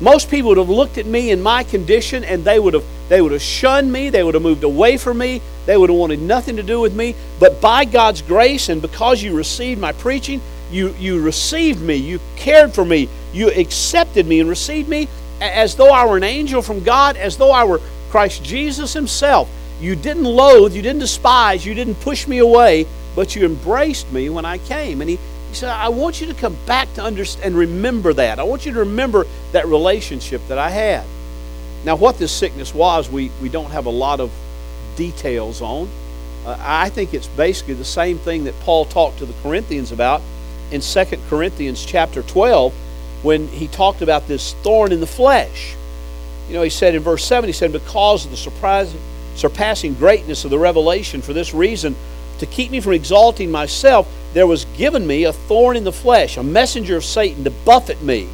Most 0.00 0.30
people 0.30 0.48
would 0.48 0.58
have 0.58 0.68
looked 0.68 0.98
at 0.98 1.06
me 1.06 1.30
in 1.30 1.42
my 1.42 1.62
condition 1.62 2.24
and 2.24 2.44
they 2.44 2.58
would 2.58 2.74
have 2.74 2.84
they 3.08 3.22
would 3.22 3.32
have 3.32 3.42
shunned 3.42 3.92
me, 3.92 4.10
they 4.10 4.22
would 4.24 4.34
have 4.34 4.42
moved 4.42 4.64
away 4.64 4.96
from 4.96 5.18
me, 5.18 5.40
they 5.64 5.76
would 5.76 5.90
have 5.90 5.98
wanted 5.98 6.20
nothing 6.20 6.56
to 6.56 6.62
do 6.62 6.80
with 6.80 6.94
me. 6.94 7.14
But 7.38 7.60
by 7.60 7.84
God's 7.84 8.20
grace 8.20 8.68
and 8.68 8.82
because 8.82 9.22
you 9.22 9.36
received 9.36 9.80
my 9.80 9.92
preaching, 9.92 10.40
you, 10.72 10.92
you 10.98 11.20
received 11.20 11.80
me, 11.80 11.94
you 11.94 12.18
cared 12.34 12.74
for 12.74 12.84
me, 12.84 13.08
you 13.32 13.50
accepted 13.50 14.26
me 14.26 14.40
and 14.40 14.48
received 14.48 14.88
me 14.88 15.08
as 15.40 15.76
though 15.76 15.90
I 15.90 16.06
were 16.06 16.16
an 16.16 16.24
angel 16.24 16.62
from 16.62 16.82
God, 16.82 17.16
as 17.16 17.36
though 17.36 17.50
I 17.50 17.64
were 17.64 17.80
Christ 18.10 18.42
Jesus 18.42 18.92
Himself. 18.92 19.48
You 19.80 19.94
didn't 19.94 20.24
loathe, 20.24 20.74
you 20.74 20.82
didn't 20.82 21.00
despise, 21.00 21.66
you 21.66 21.74
didn't 21.74 22.00
push 22.00 22.26
me 22.26 22.38
away, 22.38 22.86
but 23.14 23.36
you 23.36 23.44
embraced 23.44 24.10
me 24.12 24.30
when 24.30 24.44
I 24.44 24.58
came. 24.58 25.00
And 25.00 25.10
He, 25.10 25.18
he 25.48 25.54
said, 25.54 25.70
I 25.70 25.88
want 25.88 26.20
you 26.20 26.26
to 26.28 26.34
come 26.34 26.56
back 26.66 26.92
to 26.94 27.02
understand 27.02 27.46
and 27.46 27.56
remember 27.56 28.12
that. 28.14 28.38
I 28.38 28.44
want 28.44 28.64
you 28.64 28.72
to 28.72 28.80
remember 28.80 29.26
that 29.52 29.66
relationship 29.66 30.40
that 30.48 30.58
I 30.58 30.70
had. 30.70 31.04
Now, 31.84 31.96
what 31.96 32.18
this 32.18 32.32
sickness 32.32 32.74
was, 32.74 33.10
we, 33.10 33.30
we 33.40 33.48
don't 33.48 33.70
have 33.70 33.86
a 33.86 33.90
lot 33.90 34.20
of 34.20 34.32
details 34.96 35.60
on. 35.60 35.88
Uh, 36.44 36.56
I 36.58 36.88
think 36.88 37.12
it's 37.12 37.28
basically 37.28 37.74
the 37.74 37.84
same 37.84 38.18
thing 38.18 38.44
that 38.44 38.58
Paul 38.60 38.86
talked 38.86 39.18
to 39.18 39.26
the 39.26 39.34
Corinthians 39.42 39.92
about 39.92 40.22
in 40.70 40.80
2 40.80 41.04
Corinthians 41.28 41.84
chapter 41.84 42.22
12 42.22 42.74
when 43.22 43.48
he 43.48 43.68
talked 43.68 44.02
about 44.02 44.28
this 44.28 44.54
thorn 44.62 44.92
in 44.92 45.00
the 45.00 45.06
flesh. 45.06 45.74
You 46.48 46.54
know, 46.54 46.62
he 46.62 46.70
said 46.70 46.94
in 46.94 47.02
verse 47.02 47.24
7, 47.24 47.48
he 47.48 47.52
said, 47.52 47.72
Because 47.72 48.24
of 48.24 48.30
the 48.30 48.36
surprising, 48.36 49.00
surpassing 49.34 49.94
greatness 49.94 50.44
of 50.44 50.50
the 50.50 50.58
revelation, 50.58 51.22
for 51.22 51.32
this 51.32 51.52
reason, 51.52 51.96
to 52.38 52.46
keep 52.46 52.70
me 52.70 52.80
from 52.80 52.92
exalting 52.92 53.50
myself, 53.50 54.08
there 54.32 54.46
was 54.46 54.66
given 54.76 55.06
me 55.06 55.24
a 55.24 55.32
thorn 55.32 55.76
in 55.76 55.84
the 55.84 55.92
flesh, 55.92 56.36
a 56.36 56.42
messenger 56.42 56.96
of 56.96 57.04
Satan 57.04 57.44
to 57.44 57.50
buffet 57.50 58.02
me, 58.02 58.28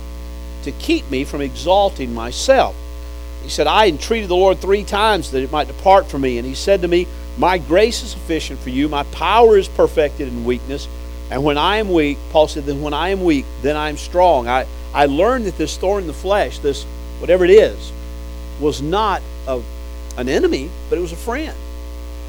to 0.65 0.73
keep 0.73 1.09
me 1.11 1.25
from 1.25 1.41
exalting 1.41 2.12
myself. 2.12 2.75
He 3.43 3.49
said, 3.49 3.67
I 3.67 3.87
entreated 3.87 4.29
the 4.29 4.37
Lord 4.37 4.59
three 4.59 4.85
times 4.85 5.31
that 5.31 5.43
it 5.43 5.51
might 5.51 5.67
depart 5.67 6.07
from 6.07 6.23
me. 6.23 6.39
And 6.39 6.47
he 6.47 6.55
said 6.55 6.83
to 6.83 6.89
me, 6.89 7.07
My 7.37 7.59
grace 7.59 8.03
is 8.03 8.11
sufficient 8.11 8.61
for 8.61 8.71
you. 8.71 8.89
My 8.89 9.03
power 9.05 9.57
is 9.57 9.69
perfected 9.69 10.29
in 10.29 10.45
weakness. 10.45 10.87
And 11.33 11.43
when 11.43 11.57
I 11.57 11.79
am 11.79 11.91
weak, 11.91 12.19
Paul 12.31 12.47
said, 12.47 12.67
then 12.67 12.83
when 12.83 12.93
I 12.93 13.09
am 13.09 13.25
weak, 13.25 13.47
then 13.62 13.75
I 13.75 13.89
am 13.89 13.97
strong. 13.97 14.49
I, 14.49 14.67
I 14.93 15.07
learned 15.07 15.47
that 15.47 15.57
this 15.57 15.79
thorn 15.79 16.03
in 16.03 16.07
the 16.07 16.12
flesh, 16.12 16.59
this 16.59 16.85
whatever 17.21 17.43
it 17.47 17.51
is, 17.51 17.91
was 18.61 18.83
not 18.83 19.23
a, 19.49 19.62
an 20.19 20.29
enemy, 20.29 20.71
but 20.91 20.99
it 20.99 21.01
was 21.01 21.12
a 21.12 21.17
friend. 21.17 21.57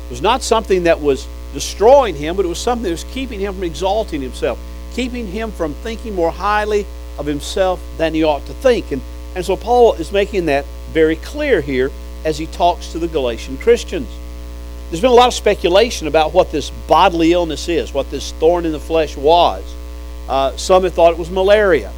It 0.05 0.09
was 0.09 0.21
not 0.21 0.41
something 0.41 0.83
that 0.83 1.01
was 1.01 1.27
destroying 1.53 2.15
him, 2.15 2.37
but 2.37 2.45
it 2.45 2.47
was 2.47 2.59
something 2.59 2.83
that 2.83 2.91
was 2.91 3.03
keeping 3.03 3.41
him 3.41 3.55
from 3.55 3.65
exalting 3.65 4.21
himself, 4.21 4.57
keeping 4.93 5.27
him 5.27 5.51
from 5.51 5.73
thinking 5.73 6.15
more 6.15 6.31
highly 6.31 6.85
of 7.19 7.25
himself 7.25 7.81
than 7.97 8.13
he 8.13 8.23
ought 8.23 8.45
to 8.45 8.53
think. 8.53 8.93
And, 8.93 9.01
and 9.35 9.45
so 9.45 9.57
Paul 9.57 9.95
is 9.95 10.13
making 10.13 10.45
that 10.45 10.63
very 10.93 11.17
clear 11.17 11.59
here 11.59 11.91
as 12.23 12.37
he 12.37 12.45
talks 12.45 12.93
to 12.93 12.99
the 12.99 13.09
Galatian 13.09 13.57
Christians. 13.57 14.07
There's 14.93 15.01
been 15.01 15.09
a 15.09 15.15
lot 15.15 15.25
of 15.25 15.33
speculation 15.33 16.05
about 16.05 16.35
what 16.35 16.51
this 16.51 16.69
bodily 16.69 17.33
illness 17.33 17.67
is, 17.67 17.91
what 17.91 18.11
this 18.11 18.31
thorn 18.33 18.63
in 18.63 18.71
the 18.71 18.79
flesh 18.79 19.17
was. 19.17 19.63
Uh, 20.29 20.55
some 20.55 20.83
have 20.83 20.93
thought 20.93 21.13
it 21.13 21.17
was 21.17 21.31
malaria 21.31 21.91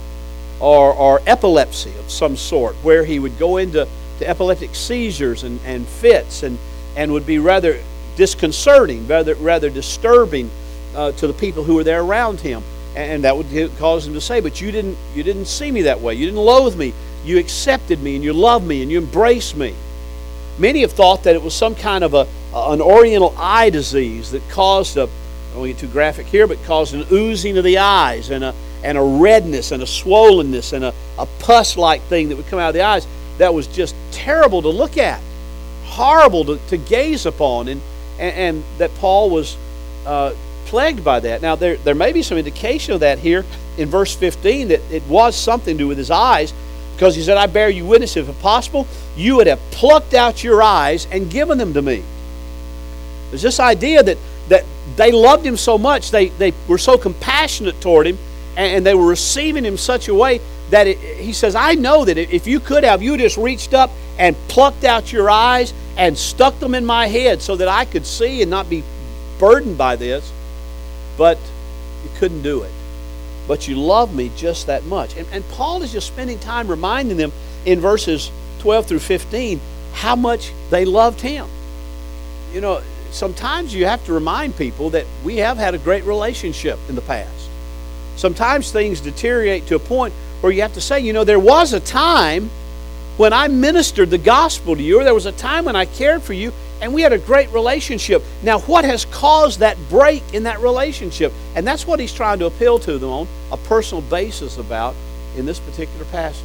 or, 0.61 0.93
or 0.93 1.21
epilepsy 1.27 1.91
of 1.99 2.09
some 2.09 2.37
sort, 2.37 2.73
where 2.77 3.03
he 3.03 3.19
would 3.19 3.37
go 3.37 3.57
into 3.57 3.85
to 4.19 4.29
epileptic 4.29 4.73
seizures 4.73 5.43
and, 5.43 5.59
and 5.65 5.85
fits 5.85 6.41
and, 6.43 6.57
and 6.95 7.11
would 7.11 7.25
be 7.25 7.37
rather 7.37 7.81
disconcerting, 8.15 9.05
rather, 9.07 9.35
rather 9.35 9.69
disturbing 9.69 10.49
uh, 10.95 11.11
to 11.11 11.27
the 11.27 11.33
people 11.33 11.65
who 11.65 11.75
were 11.75 11.83
there 11.83 12.01
around 12.01 12.39
him. 12.39 12.63
And 12.95 13.25
that 13.25 13.35
would 13.35 13.77
cause 13.77 14.07
him 14.07 14.13
to 14.13 14.21
say, 14.21 14.39
But 14.39 14.61
you 14.61 14.71
didn't, 14.71 14.97
you 15.13 15.21
didn't 15.21 15.47
see 15.47 15.69
me 15.69 15.81
that 15.81 15.99
way. 15.99 16.13
You 16.15 16.27
didn't 16.27 16.39
loathe 16.39 16.77
me 16.77 16.93
you 17.25 17.39
accepted 17.39 18.01
me 18.01 18.15
and 18.15 18.23
you 18.23 18.31
loved 18.31 18.65
me 18.65 18.81
and 18.81 18.91
you 18.91 18.99
embraced 18.99 19.57
me. 19.57 19.73
Many 20.57 20.81
have 20.81 20.93
thought 20.93 21.23
that 21.23 21.35
it 21.35 21.41
was 21.41 21.53
some 21.53 21.75
kind 21.75 22.03
of 22.03 22.13
a, 22.13 22.27
an 22.55 22.81
oriental 22.81 23.33
eye 23.37 23.69
disease 23.69 24.31
that 24.31 24.47
caused 24.49 24.97
a, 24.97 25.03
I 25.53 25.57
won't 25.57 25.67
get 25.67 25.77
too 25.77 25.87
graphic 25.87 26.25
here, 26.27 26.47
but 26.47 26.61
caused 26.63 26.93
an 26.93 27.05
oozing 27.11 27.57
of 27.57 27.63
the 27.63 27.77
eyes 27.77 28.29
and 28.29 28.43
a, 28.43 28.53
and 28.83 28.97
a 28.97 29.01
redness 29.01 29.71
and 29.71 29.83
a 29.83 29.85
swollenness 29.85 30.73
and 30.73 30.85
a, 30.85 30.93
a 31.17 31.25
pus 31.39 31.77
like 31.77 32.01
thing 32.03 32.29
that 32.29 32.35
would 32.35 32.47
come 32.47 32.59
out 32.59 32.69
of 32.69 32.73
the 32.73 32.81
eyes 32.81 33.05
that 33.37 33.53
was 33.53 33.67
just 33.67 33.95
terrible 34.11 34.61
to 34.61 34.69
look 34.69 34.97
at, 34.97 35.21
horrible 35.83 36.45
to, 36.45 36.57
to 36.69 36.77
gaze 36.77 37.25
upon, 37.25 37.67
and, 37.67 37.81
and, 38.19 38.35
and 38.35 38.63
that 38.77 38.93
Paul 38.95 39.29
was 39.29 39.57
uh, 40.05 40.33
plagued 40.65 41.03
by 41.03 41.19
that. 41.19 41.41
Now, 41.41 41.55
there, 41.55 41.75
there 41.77 41.95
may 41.95 42.13
be 42.13 42.21
some 42.21 42.37
indication 42.37 42.93
of 42.93 43.01
that 43.01 43.19
here 43.19 43.43
in 43.77 43.89
verse 43.89 44.15
15 44.15 44.69
that 44.69 44.81
it 44.91 45.03
was 45.07 45.35
something 45.35 45.77
to 45.77 45.83
do 45.83 45.87
with 45.87 45.97
his 45.97 46.11
eyes 46.11 46.53
because 46.95 47.15
he 47.15 47.21
said, 47.21 47.37
I 47.37 47.47
bear 47.47 47.69
you 47.69 47.85
witness, 47.85 48.15
if 48.15 48.41
possible, 48.41 48.87
you 49.17 49.35
would 49.35 49.47
have 49.47 49.59
plucked 49.71 50.13
out 50.13 50.43
your 50.43 50.63
eyes 50.63 51.07
and 51.11 51.29
given 51.29 51.57
them 51.57 51.73
to 51.73 51.81
me. 51.81 52.03
There's 53.35 53.41
this 53.41 53.59
idea 53.59 54.03
that, 54.03 54.17
that 54.49 54.65
they 54.95 55.11
loved 55.11 55.45
him 55.45 55.57
so 55.57 55.77
much, 55.77 56.11
they, 56.11 56.29
they 56.29 56.53
were 56.67 56.77
so 56.77 56.97
compassionate 56.97 57.79
toward 57.81 58.07
him, 58.07 58.17
and, 58.55 58.77
and 58.77 58.85
they 58.85 58.95
were 58.95 59.07
receiving 59.07 59.63
him 59.63 59.77
such 59.77 60.07
a 60.07 60.13
way 60.13 60.41
that 60.69 60.87
it, 60.87 60.97
he 60.97 61.33
says, 61.33 61.55
I 61.55 61.75
know 61.75 62.05
that 62.05 62.17
if 62.17 62.47
you 62.47 62.59
could 62.59 62.83
have, 62.83 63.01
you 63.01 63.17
just 63.17 63.37
reached 63.37 63.73
up 63.73 63.91
and 64.17 64.35
plucked 64.47 64.83
out 64.83 65.11
your 65.11 65.29
eyes 65.29 65.73
and 65.97 66.17
stuck 66.17 66.59
them 66.59 66.73
in 66.73 66.85
my 66.85 67.07
head 67.07 67.41
so 67.41 67.55
that 67.55 67.67
I 67.67 67.85
could 67.85 68.05
see 68.05 68.41
and 68.41 68.49
not 68.49 68.69
be 68.69 68.83
burdened 69.37 69.77
by 69.77 69.95
this, 69.95 70.31
but 71.17 71.37
you 72.03 72.09
couldn't 72.17 72.41
do 72.41 72.63
it 72.63 72.71
but 73.47 73.67
you 73.67 73.75
love 73.75 74.15
me 74.15 74.31
just 74.35 74.67
that 74.67 74.85
much. 74.85 75.15
And, 75.15 75.27
and 75.31 75.47
Paul 75.49 75.83
is 75.83 75.91
just 75.91 76.07
spending 76.07 76.39
time 76.39 76.67
reminding 76.67 77.17
them 77.17 77.31
in 77.65 77.79
verses 77.79 78.31
12 78.59 78.87
through 78.87 78.99
15 78.99 79.59
how 79.93 80.15
much 80.15 80.51
they 80.69 80.85
loved 80.85 81.21
him. 81.21 81.47
You 82.53 82.61
know, 82.61 82.81
sometimes 83.15 83.73
you 83.73 83.85
have 83.85 84.05
to 84.05 84.13
remind 84.13 84.57
people 84.57 84.89
that 84.91 85.05
we 85.23 85.37
have 85.37 85.57
had 85.57 85.73
a 85.73 85.77
great 85.77 86.03
relationship 86.03 86.77
in 86.89 86.95
the 86.95 87.01
past. 87.01 87.49
Sometimes 88.17 88.71
things 88.71 88.99
deteriorate 88.99 89.67
to 89.67 89.75
a 89.75 89.79
point 89.79 90.13
where 90.41 90.51
you 90.51 90.61
have 90.61 90.73
to 90.73 90.81
say, 90.81 90.99
you 90.99 91.13
know, 91.13 91.23
there 91.23 91.39
was 91.39 91.73
a 91.73 91.79
time 91.79 92.49
when 93.17 93.31
I 93.31 93.47
ministered 93.47 94.09
the 94.09 94.17
gospel 94.17 94.75
to 94.75 94.81
you, 94.81 94.99
or 94.99 95.03
there 95.05 95.13
was 95.13 95.25
a 95.25 95.31
time 95.31 95.65
when 95.65 95.75
I 95.75 95.85
cared 95.85 96.21
for 96.21 96.33
you, 96.33 96.51
and 96.81 96.93
we 96.93 97.01
had 97.01 97.13
a 97.13 97.17
great 97.17 97.49
relationship. 97.51 98.21
Now, 98.43 98.59
what 98.59 98.83
has 98.83 99.05
caused 99.05 99.59
that 99.59 99.77
break 99.89 100.21
in 100.33 100.43
that 100.43 100.59
relationship? 100.59 101.31
And 101.55 101.65
that's 101.65 101.87
what 101.87 102.01
he's 102.01 102.13
trying 102.13 102.39
to 102.39 102.47
appeal 102.47 102.79
to 102.79 102.97
them 102.97 103.09
on 103.09 103.27
a 103.51 103.57
personal 103.57 104.01
basis 104.01 104.57
about 104.57 104.93
in 105.37 105.45
this 105.45 105.59
particular 105.59 106.03
passage. 106.05 106.43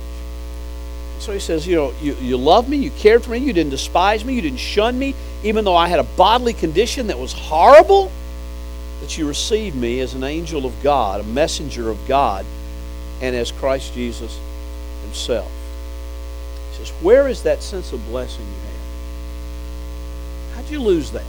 So 1.18 1.32
he 1.32 1.40
says, 1.40 1.66
You 1.66 1.76
know, 1.76 1.94
you, 2.00 2.14
you 2.14 2.36
loved 2.36 2.68
me, 2.68 2.76
you 2.76 2.90
cared 2.92 3.24
for 3.24 3.32
me, 3.32 3.38
you 3.38 3.52
didn't 3.52 3.70
despise 3.70 4.24
me, 4.24 4.34
you 4.34 4.40
didn't 4.40 4.60
shun 4.60 4.98
me, 4.98 5.14
even 5.42 5.64
though 5.64 5.76
I 5.76 5.88
had 5.88 5.98
a 5.98 6.04
bodily 6.04 6.52
condition 6.52 7.06
that 7.08 7.18
was 7.18 7.32
horrible, 7.32 8.12
that 9.00 9.16
you 9.16 9.26
received 9.26 9.76
me 9.76 10.00
as 10.00 10.14
an 10.14 10.22
angel 10.22 10.66
of 10.66 10.82
God, 10.82 11.20
a 11.20 11.24
messenger 11.24 11.88
of 11.88 11.98
God, 12.06 12.44
and 13.22 13.34
as 13.34 13.50
Christ 13.52 13.94
Jesus 13.94 14.38
himself. 15.02 15.50
He 16.70 16.78
says, 16.78 16.90
Where 17.02 17.28
is 17.28 17.42
that 17.42 17.62
sense 17.62 17.92
of 17.92 18.06
blessing 18.08 18.44
you 18.44 18.52
have? 20.52 20.56
How'd 20.56 20.70
you 20.70 20.80
lose 20.80 21.10
that? 21.12 21.24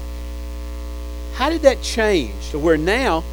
How 1.34 1.50
did 1.50 1.62
that 1.62 1.82
change 1.82 2.52
to 2.52 2.60
where 2.60 2.78
now 2.78 3.24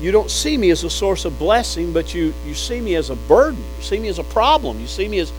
you 0.00 0.12
don't 0.12 0.30
see 0.30 0.56
me 0.56 0.70
as 0.70 0.84
a 0.84 0.90
source 0.90 1.24
of 1.24 1.38
blessing, 1.38 1.92
but 1.92 2.14
you, 2.14 2.32
you 2.46 2.54
see 2.54 2.80
me 2.80 2.94
as 2.94 3.10
a 3.10 3.16
burden? 3.16 3.62
You 3.78 3.82
see 3.82 3.98
me 3.98 4.08
as 4.08 4.18
a 4.18 4.24
problem. 4.24 4.80
You 4.80 4.86
see 4.86 5.08
me 5.08 5.18
as. 5.18 5.32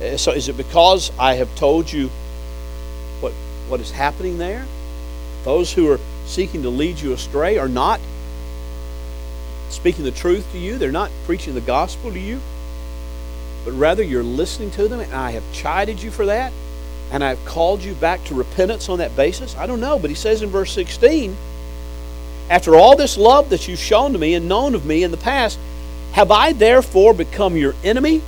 Eh, 0.00 0.16
so 0.16 0.30
is 0.32 0.48
it 0.48 0.56
because 0.56 1.10
I 1.18 1.34
have 1.34 1.54
told 1.56 1.92
you 1.92 2.10
what, 3.68 3.80
is 3.80 3.90
happening 3.90 4.38
there? 4.38 4.66
Those 5.44 5.72
who 5.72 5.90
are 5.90 6.00
seeking 6.26 6.62
to 6.62 6.70
lead 6.70 7.00
you 7.00 7.12
astray 7.12 7.58
are 7.58 7.68
not 7.68 8.00
speaking 9.68 10.04
the 10.04 10.10
truth 10.10 10.50
to 10.52 10.58
you, 10.58 10.78
they're 10.78 10.92
not 10.92 11.10
preaching 11.24 11.54
the 11.54 11.60
gospel 11.60 12.12
to 12.12 12.18
you, 12.18 12.40
but 13.64 13.72
rather 13.72 14.02
you're 14.02 14.22
listening 14.22 14.70
to 14.72 14.88
them, 14.88 15.00
and 15.00 15.12
I 15.12 15.32
have 15.32 15.44
chided 15.52 16.02
you 16.02 16.10
for 16.10 16.26
that 16.26 16.52
and 17.10 17.22
I've 17.22 17.44
called 17.44 17.82
you 17.82 17.94
back 17.94 18.24
to 18.24 18.34
repentance 18.34 18.88
on 18.88 18.98
that 18.98 19.14
basis? 19.16 19.56
I 19.56 19.66
don't 19.66 19.80
know, 19.80 19.98
but 19.98 20.10
he 20.10 20.16
says 20.16 20.42
in 20.42 20.50
verse 20.50 20.72
16, 20.72 21.36
after 22.50 22.74
all 22.74 22.96
this 22.96 23.16
love 23.16 23.50
that 23.50 23.68
you've 23.68 23.78
shown 23.78 24.12
to 24.12 24.18
me 24.18 24.34
and 24.34 24.48
known 24.48 24.74
of 24.74 24.84
me 24.84 25.02
in 25.02 25.10
the 25.10 25.16
past, 25.16 25.58
have 26.12 26.30
I 26.30 26.52
therefore 26.52 27.14
become 27.14 27.56
your 27.56 27.74
enemy 27.84 28.22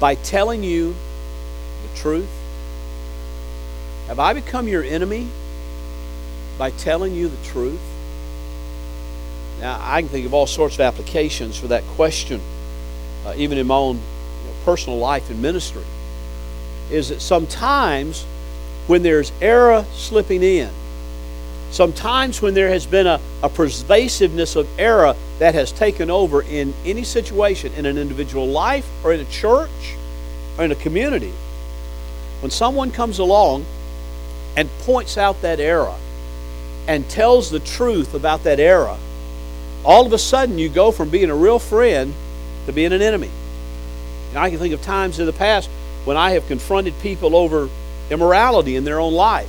by 0.00 0.14
telling 0.16 0.64
you 0.64 0.94
the 1.82 1.98
truth? 1.98 2.28
Have 4.12 4.20
I 4.20 4.34
become 4.34 4.68
your 4.68 4.84
enemy 4.84 5.26
by 6.58 6.68
telling 6.72 7.14
you 7.14 7.28
the 7.28 7.44
truth? 7.46 7.80
Now, 9.58 9.80
I 9.80 10.02
can 10.02 10.10
think 10.10 10.26
of 10.26 10.34
all 10.34 10.46
sorts 10.46 10.74
of 10.74 10.82
applications 10.82 11.58
for 11.58 11.68
that 11.68 11.82
question, 11.96 12.38
uh, 13.24 13.32
even 13.38 13.56
in 13.56 13.66
my 13.66 13.76
own 13.76 13.96
you 13.96 14.02
know, 14.02 14.54
personal 14.66 14.98
life 14.98 15.30
and 15.30 15.40
ministry 15.40 15.84
is 16.90 17.08
that 17.08 17.22
sometimes 17.22 18.24
when 18.86 19.02
there's 19.02 19.32
error 19.40 19.86
slipping 19.94 20.42
in, 20.42 20.68
sometimes 21.70 22.42
when 22.42 22.52
there 22.52 22.68
has 22.68 22.84
been 22.84 23.06
a, 23.06 23.18
a 23.42 23.48
pervasiveness 23.48 24.56
of 24.56 24.68
error 24.78 25.16
that 25.38 25.54
has 25.54 25.72
taken 25.72 26.10
over 26.10 26.42
in 26.42 26.74
any 26.84 27.04
situation, 27.04 27.72
in 27.78 27.86
an 27.86 27.96
individual 27.96 28.46
life 28.46 28.86
or 29.02 29.14
in 29.14 29.20
a 29.20 29.30
church 29.30 29.96
or 30.58 30.66
in 30.66 30.70
a 30.70 30.74
community, 30.74 31.32
when 32.42 32.50
someone 32.50 32.90
comes 32.90 33.18
along 33.18 33.64
and 34.56 34.68
points 34.80 35.16
out 35.16 35.40
that 35.42 35.60
error 35.60 35.94
and 36.86 37.08
tells 37.08 37.50
the 37.50 37.60
truth 37.60 38.14
about 38.14 38.44
that 38.44 38.60
error, 38.60 38.96
all 39.84 40.06
of 40.06 40.12
a 40.12 40.18
sudden 40.18 40.58
you 40.58 40.68
go 40.68 40.90
from 40.90 41.10
being 41.10 41.30
a 41.30 41.34
real 41.34 41.58
friend 41.58 42.14
to 42.66 42.72
being 42.72 42.92
an 42.92 43.02
enemy. 43.02 43.30
And 44.30 44.38
I 44.38 44.50
can 44.50 44.58
think 44.58 44.74
of 44.74 44.82
times 44.82 45.18
in 45.18 45.26
the 45.26 45.32
past 45.32 45.68
when 46.04 46.16
I 46.16 46.32
have 46.32 46.46
confronted 46.48 46.94
people 47.00 47.36
over 47.36 47.68
immorality 48.10 48.76
in 48.76 48.84
their 48.84 48.98
own 48.98 49.12
life. 49.12 49.48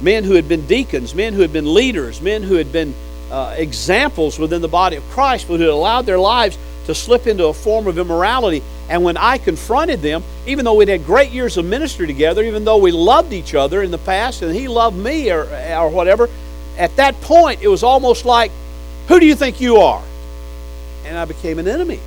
Men 0.00 0.24
who 0.24 0.34
had 0.34 0.48
been 0.48 0.66
deacons, 0.66 1.14
men 1.14 1.34
who 1.34 1.42
had 1.42 1.52
been 1.52 1.74
leaders, 1.74 2.20
men 2.20 2.42
who 2.42 2.54
had 2.54 2.72
been 2.72 2.94
uh, 3.30 3.54
examples 3.56 4.38
within 4.38 4.62
the 4.62 4.68
body 4.68 4.96
of 4.96 5.08
Christ, 5.10 5.46
but 5.48 5.58
who 5.58 5.64
had 5.64 5.70
allowed 5.70 6.06
their 6.06 6.18
lives 6.18 6.58
to 6.86 6.94
slip 6.94 7.26
into 7.26 7.46
a 7.46 7.52
form 7.52 7.86
of 7.86 7.98
immorality. 7.98 8.62
And 8.90 9.04
when 9.04 9.16
I 9.16 9.38
confronted 9.38 10.02
them, 10.02 10.24
even 10.48 10.64
though 10.64 10.74
we'd 10.74 10.88
had 10.88 11.06
great 11.06 11.30
years 11.30 11.56
of 11.56 11.64
ministry 11.64 12.08
together, 12.08 12.42
even 12.42 12.64
though 12.64 12.78
we 12.78 12.90
loved 12.90 13.32
each 13.32 13.54
other 13.54 13.82
in 13.82 13.92
the 13.92 13.98
past 13.98 14.42
and 14.42 14.52
he 14.52 14.66
loved 14.66 14.96
me 14.96 15.30
or, 15.30 15.44
or 15.44 15.88
whatever, 15.88 16.28
at 16.76 16.96
that 16.96 17.20
point 17.20 17.62
it 17.62 17.68
was 17.68 17.84
almost 17.84 18.24
like, 18.24 18.50
Who 19.06 19.20
do 19.20 19.26
you 19.26 19.36
think 19.36 19.60
you 19.60 19.76
are? 19.76 20.02
And 21.04 21.16
I 21.16 21.24
became 21.24 21.60
an 21.60 21.68
enemy 21.68 22.00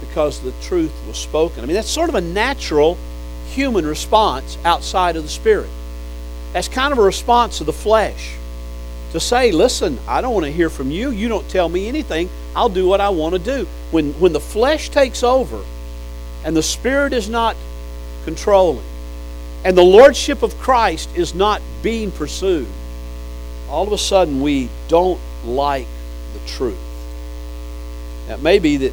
because 0.00 0.40
the 0.40 0.52
truth 0.62 0.92
was 1.06 1.16
spoken. 1.16 1.62
I 1.62 1.66
mean, 1.66 1.74
that's 1.74 1.88
sort 1.88 2.08
of 2.08 2.16
a 2.16 2.20
natural 2.20 2.98
human 3.46 3.86
response 3.86 4.58
outside 4.64 5.14
of 5.14 5.22
the 5.22 5.28
Spirit. 5.28 5.70
That's 6.52 6.66
kind 6.66 6.92
of 6.92 6.98
a 6.98 7.02
response 7.02 7.60
of 7.60 7.66
the 7.66 7.72
flesh 7.72 8.34
to 9.12 9.20
say, 9.20 9.52
listen, 9.52 9.98
I 10.06 10.20
don't 10.20 10.34
want 10.34 10.46
to 10.46 10.52
hear 10.52 10.70
from 10.70 10.90
you. 10.90 11.10
You 11.10 11.28
don't 11.28 11.48
tell 11.48 11.68
me 11.68 11.88
anything. 11.88 12.28
I'll 12.54 12.68
do 12.68 12.86
what 12.86 13.00
I 13.00 13.08
want 13.08 13.34
to 13.34 13.38
do. 13.38 13.66
When, 13.90 14.12
when 14.14 14.32
the 14.32 14.40
flesh 14.40 14.90
takes 14.90 15.22
over 15.22 15.64
and 16.44 16.56
the 16.56 16.62
Spirit 16.62 17.12
is 17.12 17.28
not 17.28 17.56
controlling 18.24 18.84
and 19.64 19.76
the 19.76 19.82
Lordship 19.82 20.42
of 20.42 20.56
Christ 20.58 21.08
is 21.16 21.34
not 21.34 21.62
being 21.82 22.10
pursued, 22.10 22.68
all 23.68 23.86
of 23.86 23.92
a 23.92 23.98
sudden 23.98 24.40
we 24.40 24.68
don't 24.88 25.20
like 25.44 25.86
the 26.34 26.48
truth. 26.48 26.78
Now, 28.28 28.34
it 28.34 28.42
may 28.42 28.58
be 28.58 28.76
that 28.78 28.92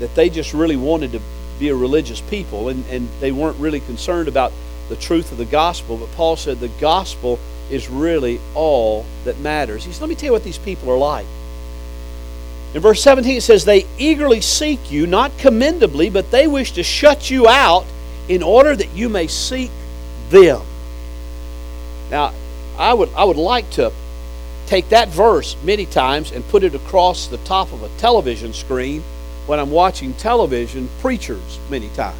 that 0.00 0.14
they 0.14 0.28
just 0.28 0.52
really 0.52 0.76
wanted 0.76 1.12
to 1.12 1.20
be 1.58 1.68
a 1.68 1.74
religious 1.74 2.20
people 2.20 2.68
and, 2.68 2.84
and 2.88 3.08
they 3.20 3.32
weren't 3.32 3.58
really 3.58 3.80
concerned 3.80 4.28
about 4.28 4.52
the 4.88 4.96
truth 4.96 5.30
of 5.32 5.38
the 5.38 5.44
gospel. 5.44 5.96
But 5.96 6.10
Paul 6.12 6.36
said 6.36 6.60
the 6.60 6.68
gospel 6.68 7.38
is 7.70 7.88
really 7.88 8.40
all 8.54 9.04
that 9.24 9.38
matters. 9.40 9.84
He 9.84 9.92
said, 9.92 10.00
Let 10.02 10.10
me 10.10 10.14
tell 10.14 10.26
you 10.26 10.32
what 10.32 10.44
these 10.44 10.58
people 10.58 10.90
are 10.90 10.98
like. 10.98 11.26
In 12.74 12.80
verse 12.80 13.02
17, 13.02 13.36
it 13.36 13.42
says, 13.42 13.64
They 13.64 13.86
eagerly 13.98 14.40
seek 14.40 14.90
you, 14.90 15.06
not 15.06 15.36
commendably, 15.38 16.10
but 16.10 16.30
they 16.30 16.46
wish 16.46 16.72
to 16.72 16.82
shut 16.82 17.30
you 17.30 17.48
out 17.48 17.84
in 18.28 18.42
order 18.42 18.74
that 18.74 18.90
you 18.94 19.08
may 19.08 19.26
seek 19.26 19.70
them. 20.30 20.62
Now, 22.10 22.32
I 22.78 22.92
would, 22.92 23.12
I 23.14 23.24
would 23.24 23.36
like 23.36 23.70
to 23.72 23.92
take 24.66 24.88
that 24.88 25.08
verse 25.08 25.56
many 25.62 25.86
times 25.86 26.32
and 26.32 26.46
put 26.48 26.64
it 26.64 26.74
across 26.74 27.26
the 27.26 27.38
top 27.38 27.72
of 27.72 27.82
a 27.82 27.88
television 27.98 28.52
screen 28.52 29.02
when 29.46 29.60
I'm 29.60 29.70
watching 29.70 30.14
television 30.14 30.88
preachers 31.00 31.58
many 31.70 31.88
times 31.90 32.18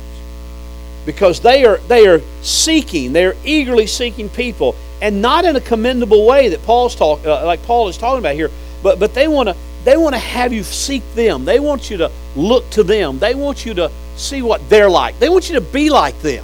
because 1.07 1.41
they 1.41 1.65
are 1.65 1.79
they 1.89 2.07
are 2.07 2.21
seeking 2.43 3.13
they 3.13 3.25
are 3.25 3.37
eagerly 3.45 3.87
seeking 3.87 4.29
people 4.29 4.75
and 5.05 5.21
not 5.21 5.45
in 5.45 5.55
a 5.55 5.61
commendable 5.61 6.27
way 6.27 6.49
that 6.49 6.63
Paul's 6.65 6.95
talk 6.95 7.25
uh, 7.27 7.45
like 7.45 7.63
Paul 7.65 7.89
is 7.89 7.99
talking 7.99 8.21
about 8.21 8.35
here 8.35 8.51
but 8.83 8.99
but 8.99 9.15
they 9.15 9.29
want 9.29 9.51
to 9.51 9.57
they 9.85 9.97
want 9.99 10.15
to 10.15 10.19
have 10.19 10.51
you 10.51 10.63
seek 10.63 11.03
them. 11.15 11.45
They 11.45 11.61
want 11.61 11.91
you 11.91 11.99
to 11.99 12.11
look 12.35 12.69
to 12.71 12.83
them. 12.83 13.19
They 13.19 13.35
want 13.35 13.67
you 13.67 13.75
to 13.75 13.93
see 14.17 14.41
what 14.41 14.67
they're 14.71 14.89
like. 14.89 15.19
They 15.19 15.29
want 15.29 15.51
you 15.51 15.57
to 15.57 15.61
be 15.61 15.91
like 15.91 16.19
them. 16.23 16.43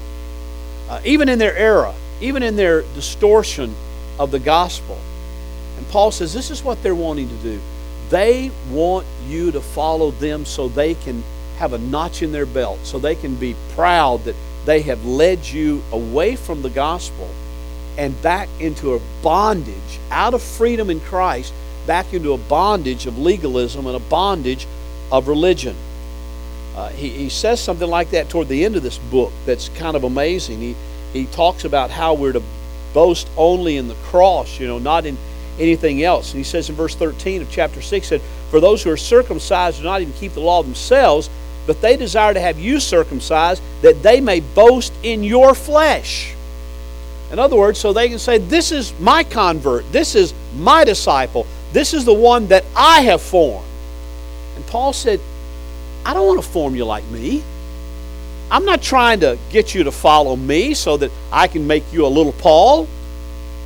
Uh, 0.91 1.01
even 1.05 1.31
in 1.31 1.39
their 1.39 1.57
era 1.57 1.95
even 2.21 2.43
in 2.43 2.57
their 2.57 2.83
distortion 2.95 3.75
of 4.19 4.31
the 4.31 4.39
gospel. 4.39 4.99
And 5.79 5.89
Paul 5.89 6.11
says 6.11 6.35
this 6.35 6.51
is 6.51 6.63
what 6.63 6.83
they're 6.83 6.95
wanting 6.95 7.29
to 7.29 7.37
do. 7.37 7.61
They 8.11 8.51
want 8.71 9.07
you 9.27 9.51
to 9.53 9.61
follow 9.61 10.11
them 10.11 10.45
so 10.45 10.69
they 10.69 10.95
can 10.95 11.23
have 11.57 11.73
a 11.73 11.79
notch 11.79 12.23
in 12.23 12.33
their 12.33 12.47
belt, 12.47 12.81
so 12.83 12.99
they 12.99 13.15
can 13.15 13.35
be 13.37 13.55
proud 13.75 14.25
that 14.25 14.35
they 14.65 14.83
have 14.83 15.05
led 15.07 15.47
you 15.47 15.83
away 15.93 16.37
from 16.37 16.63
the 16.63 16.71
gospel 16.71 17.29
and 18.01 18.21
back 18.23 18.49
into 18.59 18.95
a 18.95 19.01
bondage, 19.23 20.01
out 20.11 20.33
of 20.33 20.43
freedom 20.43 20.89
in 20.89 21.01
Christ, 21.01 21.53
back 21.87 22.15
into 22.15 22.33
a 22.33 22.39
bondage 22.39 23.05
of 23.05 23.19
legalism 23.19 23.87
and 23.87 23.95
a 23.95 24.01
bondage 24.01 24.67
of 25.13 25.29
religion. 25.29 25.77
Uh, 26.75 26.89
he, 26.89 27.11
he 27.11 27.29
says 27.29 27.61
something 27.61 27.91
like 27.91 28.13
that 28.13 28.31
toward 28.31 28.49
the 28.49 28.65
end 28.65 28.75
of 28.75 28.83
this 28.83 28.97
book 28.97 29.31
that's 29.45 29.69
kind 29.71 29.97
of 29.97 30.05
amazing. 30.05 30.61
He, 30.61 30.77
he 31.13 31.27
talks 31.27 31.67
about 31.67 31.91
how 31.91 32.15
we're 32.15 32.33
to 32.33 32.43
boast 32.95 33.29
only 33.37 33.77
in 33.77 33.87
the 33.87 33.97
cross, 33.97 34.59
you 34.59 34.67
know, 34.67 34.79
not 34.79 35.05
in 35.05 35.19
anything 35.59 36.03
else. 36.03 36.31
And 36.33 36.39
he 36.39 36.45
says 36.45 36.71
in 36.71 36.77
verse 36.77 36.95
13 36.95 37.43
of 37.43 37.51
chapter 37.51 37.83
6 37.83 38.09
that 38.09 38.23
for 38.51 38.61
those 38.61 38.83
who 38.83 38.91
are 38.91 38.97
circumcised 38.97 39.77
do 39.77 39.85
not 39.85 40.01
even 40.01 40.15
keep 40.15 40.33
the 40.33 40.41
law 40.41 40.63
themselves, 40.63 41.29
but 41.67 41.83
they 41.83 41.99
desire 41.99 42.33
to 42.33 42.41
have 42.41 42.59
you 42.59 42.81
circumcised 42.81 43.63
that 43.83 44.03
they 44.03 44.23
may 44.23 44.41
boast 44.41 44.95
in 45.03 45.23
your 45.23 45.55
flesh. 45.55 46.35
In 47.33 47.39
other 47.39 47.57
words, 47.57 47.79
so 47.79 47.93
they 47.93 48.09
can 48.09 48.19
say, 48.19 48.39
This 48.39 48.73
is 48.73 48.99
my 48.99 49.23
convert, 49.25 49.91
this 49.93 50.15
is 50.15 50.35
my 50.57 50.85
disciple, 50.85 51.47
this 51.73 51.95
is 51.95 52.05
the 52.05 52.15
one 52.15 52.49
that 52.49 52.65
I 52.77 53.03
have 53.03 53.23
formed. 53.23 53.67
And 54.57 54.67
Paul 54.67 54.93
said, 54.93 55.21
I 56.05 56.15
don't 56.15 56.27
want 56.27 56.43
to 56.43 56.49
form 56.49 56.75
you 56.75 56.85
like 56.85 57.05
me. 57.11 57.43
I'm 58.51 58.65
not 58.65 58.83
trying 58.83 59.21
to 59.21 59.39
get 59.51 59.75
you 59.75 59.85
to 59.85 59.93
follow 59.93 60.35
me 60.35 60.75
so 60.75 60.97
that 60.97 61.13
I 61.31 61.47
can 61.47 61.67
make 61.67 61.93
you 61.93 62.05
a 62.05 62.09
little 62.09 62.33
Paul. 62.33 62.89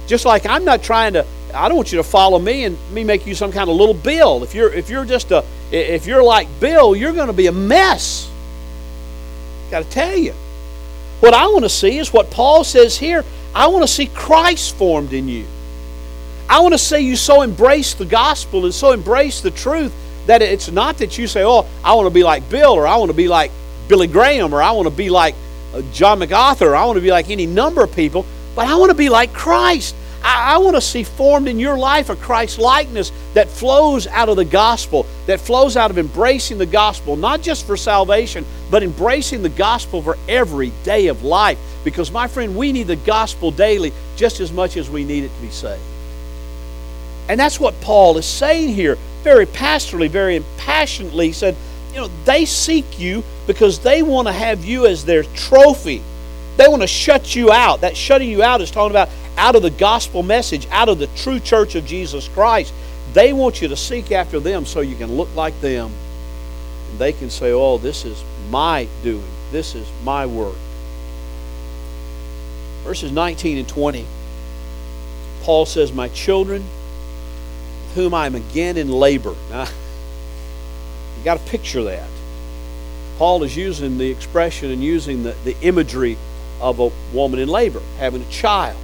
Just 0.07 0.27
like 0.27 0.45
I'm 0.45 0.65
not 0.65 0.83
trying 0.83 1.15
to 1.15 1.25
I 1.55 1.69
don't 1.69 1.77
want 1.77 1.93
you 1.93 1.99
to 1.99 2.05
follow 2.05 2.39
me 2.39 2.65
and 2.65 2.77
me 2.93 3.05
make 3.05 3.27
you 3.27 3.35
some 3.35 3.53
kind 3.53 3.71
of 3.71 3.77
little 3.77 3.95
Bill. 3.95 4.43
If 4.43 4.55
you're 4.55 4.73
if 4.73 4.91
you're 4.91 5.05
just 5.05 5.31
a 5.31 5.45
if 5.71 6.07
you're 6.07 6.23
like 6.23 6.49
Bill, 6.61 6.95
you're 6.95 7.13
going 7.13 7.29
to 7.29 7.33
be 7.33 7.47
a 7.47 7.53
mess. 7.53 8.31
Got 9.71 9.85
to 9.85 9.91
tell 9.91 10.17
you. 10.17 10.35
What 11.21 11.33
I 11.33 11.47
want 11.47 11.65
to 11.65 11.71
see 11.71 11.99
is 11.99 12.13
what 12.13 12.31
Paul 12.31 12.65
says 12.65 12.99
here. 12.99 13.25
I 13.55 13.69
want 13.69 13.85
to 13.85 13.89
see 13.89 14.07
Christ 14.07 14.75
formed 14.75 15.13
in 15.13 15.29
you. 15.29 15.45
I 16.49 16.61
want 16.61 16.75
to 16.75 16.79
see 16.79 16.99
you 16.99 17.17
so 17.17 17.43
embrace 17.43 17.95
the 17.95 18.05
gospel 18.05 18.65
and 18.65 18.75
so 18.75 18.93
embrace 18.93 19.41
the 19.41 19.51
truth 19.51 19.93
that 20.27 20.43
it's 20.43 20.71
not 20.71 20.99
that 20.99 21.17
you 21.19 21.27
say, 21.27 21.45
"Oh, 21.45 21.67
I 21.83 21.95
want 21.95 22.07
to 22.07 22.15
be 22.15 22.25
like 22.25 22.49
Bill," 22.51 22.73
or 22.73 22.87
"I 22.87 22.97
want 22.97 23.11
to 23.11 23.17
be 23.17 23.29
like 23.29 23.51
Billy 23.89 24.07
Graham," 24.07 24.53
or 24.53 24.63
"I 24.63 24.73
want 24.73 24.87
to 24.89 24.95
be 24.95 25.09
like 25.09 25.35
uh, 25.75 25.83
John 25.93 26.19
MacArthur," 26.19 26.73
or 26.73 26.77
"I 26.77 26.85
want 26.85 26.97
to 26.97 27.03
be 27.03 27.11
like 27.11 27.31
any 27.31 27.47
number 27.47 27.83
of 27.83 27.95
people," 27.95 28.27
but 28.55 28.67
I 28.67 28.77
want 28.77 28.91
to 28.91 28.97
be 28.97 29.09
like 29.09 29.33
Christ. 29.33 29.95
I, 30.25 30.55
I 30.55 30.59
want 30.59 30.75
to 30.75 30.81
see 30.81 31.05
formed 31.05 31.47
in 31.47 31.61
your 31.61 31.77
life 31.77 32.09
a 32.09 32.17
Christ 32.17 32.59
likeness 32.59 33.13
that 33.35 33.49
flows 33.49 34.07
out 34.07 34.31
of 34.31 34.37
the 34.37 34.45
gospel, 34.45 35.07
that 35.27 35.39
flows 35.39 35.77
out 35.77 35.91
of 35.91 35.99
embracing 35.99 36.57
the 36.57 36.67
gospel, 36.67 37.15
not 37.15 37.43
just 37.43 37.67
for 37.67 37.77
salvation, 37.77 38.45
but 38.71 38.83
embracing 38.83 39.43
the 39.43 39.51
gospel 39.51 40.01
for 40.03 40.17
every 40.27 40.73
day 40.83 41.09
of 41.09 41.23
life. 41.23 41.59
Because, 41.85 42.11
my 42.11 42.27
friend, 42.27 42.57
we 42.57 42.73
need 42.73 42.87
the 42.87 42.97
gospel 42.97 43.51
daily 43.51 43.93
just 44.17 44.41
as 44.41 44.51
much 44.51 44.79
as 44.79 44.89
we 44.89 45.05
need 45.05 45.25
it 45.25 45.35
to 45.37 45.43
be 45.43 45.51
saved. 45.51 45.83
And 47.29 47.39
that's 47.39 47.61
what 47.61 47.79
Paul 47.83 48.17
is 48.17 48.27
saying 48.27 48.75
here, 48.75 48.97
very 49.23 49.47
pastorally, 49.47 50.09
very 50.09 50.43
passionately. 50.57 51.29
He 51.29 51.33
said, 51.33 51.55
You 51.93 52.01
know, 52.01 52.11
they 52.25 52.47
seek 52.47 52.99
you 52.99 53.23
because 53.47 53.79
they 53.79 54.03
want 54.03 54.29
to 54.29 54.33
have 54.33 54.65
you 54.65 54.87
as 54.87 55.05
their 55.05 55.23
trophy. 55.23 56.03
They 56.57 56.69
want 56.69 56.83
to 56.83 56.89
shut 56.89 57.35
you 57.35 57.51
out. 57.51 57.81
That 57.81 57.97
shutting 57.97 58.31
you 58.31 58.43
out 58.43 58.61
is 58.61 58.71
talking 58.71 58.93
about 58.93 59.09
out 59.37 59.57
of 59.57 59.63
the 59.63 59.71
gospel 59.71 60.23
message, 60.23 60.67
out 60.71 60.89
of 60.89 60.99
the 60.99 61.07
true 61.09 61.41
church 61.41 61.75
of 61.75 61.85
Jesus 61.87 62.29
Christ. 62.29 62.73
They 63.13 63.33
want 63.33 63.63
you 63.63 63.69
to 63.69 63.77
seek 63.77 64.13
after 64.13 64.41
them 64.41 64.67
so 64.67 64.81
you 64.81 64.97
can 64.97 65.17
look 65.17 65.35
like 65.35 65.59
them. 65.61 65.93
And 66.91 66.99
they 66.99 67.13
can 67.13 67.31
say, 67.31 67.53
Oh, 67.53 67.79
this 67.79 68.05
is 68.05 68.23
my 68.51 68.89
doing, 69.03 69.25
this 69.53 69.75
is 69.75 69.87
my 70.05 70.27
work. 70.27 70.57
Verses 72.83 73.13
19 73.13 73.59
and 73.59 73.69
20, 73.69 74.07
Paul 75.43 75.67
says, 75.67 75.93
My 75.93 76.09
children, 76.09 76.65
whom 77.95 78.13
I 78.13 78.27
am 78.27 78.35
again 78.35 78.77
in 78.77 78.91
labor. 78.91 79.35
Now, 79.51 79.65
you 81.19 81.25
got 81.25 81.39
to 81.39 81.51
picture 81.51 81.85
that. 81.85 82.09
Paul 83.19 83.45
is 83.45 83.57
using 83.57 83.97
the 83.97 84.11
expression 84.11 84.71
and 84.71 84.83
using 84.83 85.23
the, 85.23 85.37
the 85.45 85.57
imagery 85.63 86.19
of 86.61 86.81
a 86.81 86.91
woman 87.13 87.39
in 87.39 87.49
labor, 87.49 87.81
having 87.99 88.23
a 88.23 88.29
child. 88.29 88.77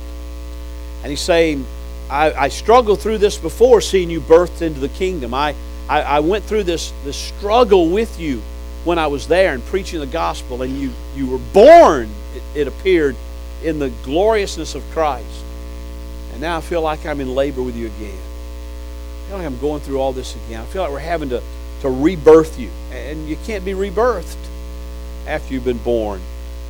And 1.02 1.10
he's 1.10 1.20
saying, 1.20 1.64
I, 2.08 2.32
I 2.32 2.48
struggled 2.48 3.00
through 3.00 3.18
this 3.18 3.38
before 3.38 3.80
seeing 3.80 4.10
you 4.10 4.20
birthed 4.20 4.62
into 4.62 4.80
the 4.80 4.88
kingdom. 4.88 5.32
I, 5.32 5.54
I, 5.88 6.02
I 6.02 6.20
went 6.20 6.44
through 6.44 6.64
this, 6.64 6.92
this 7.04 7.16
struggle 7.16 7.88
with 7.88 8.18
you 8.18 8.42
when 8.84 8.98
I 8.98 9.06
was 9.06 9.28
there 9.28 9.54
and 9.54 9.64
preaching 9.66 10.00
the 10.00 10.06
gospel, 10.06 10.62
and 10.62 10.76
you, 10.78 10.90
you 11.14 11.26
were 11.26 11.40
born, 11.52 12.08
it, 12.34 12.60
it 12.60 12.68
appeared, 12.68 13.16
in 13.62 13.78
the 13.78 13.90
gloriousness 14.04 14.74
of 14.74 14.82
Christ. 14.90 15.44
And 16.32 16.40
now 16.40 16.56
I 16.56 16.60
feel 16.60 16.80
like 16.80 17.04
I'm 17.04 17.20
in 17.20 17.34
labor 17.34 17.62
with 17.62 17.76
you 17.76 17.86
again. 17.86 18.18
I 18.18 19.28
feel 19.28 19.36
like 19.38 19.46
I'm 19.46 19.58
going 19.58 19.80
through 19.80 20.00
all 20.00 20.12
this 20.12 20.34
again. 20.34 20.60
I 20.60 20.64
feel 20.64 20.82
like 20.82 20.90
we're 20.90 20.98
having 21.00 21.28
to, 21.30 21.42
to 21.82 21.90
rebirth 21.90 22.58
you. 22.58 22.70
And 22.92 23.28
you 23.28 23.36
can't 23.44 23.64
be 23.64 23.72
rebirthed 23.72 24.36
after 25.26 25.52
you've 25.52 25.64
been 25.64 25.78
born. 25.78 26.20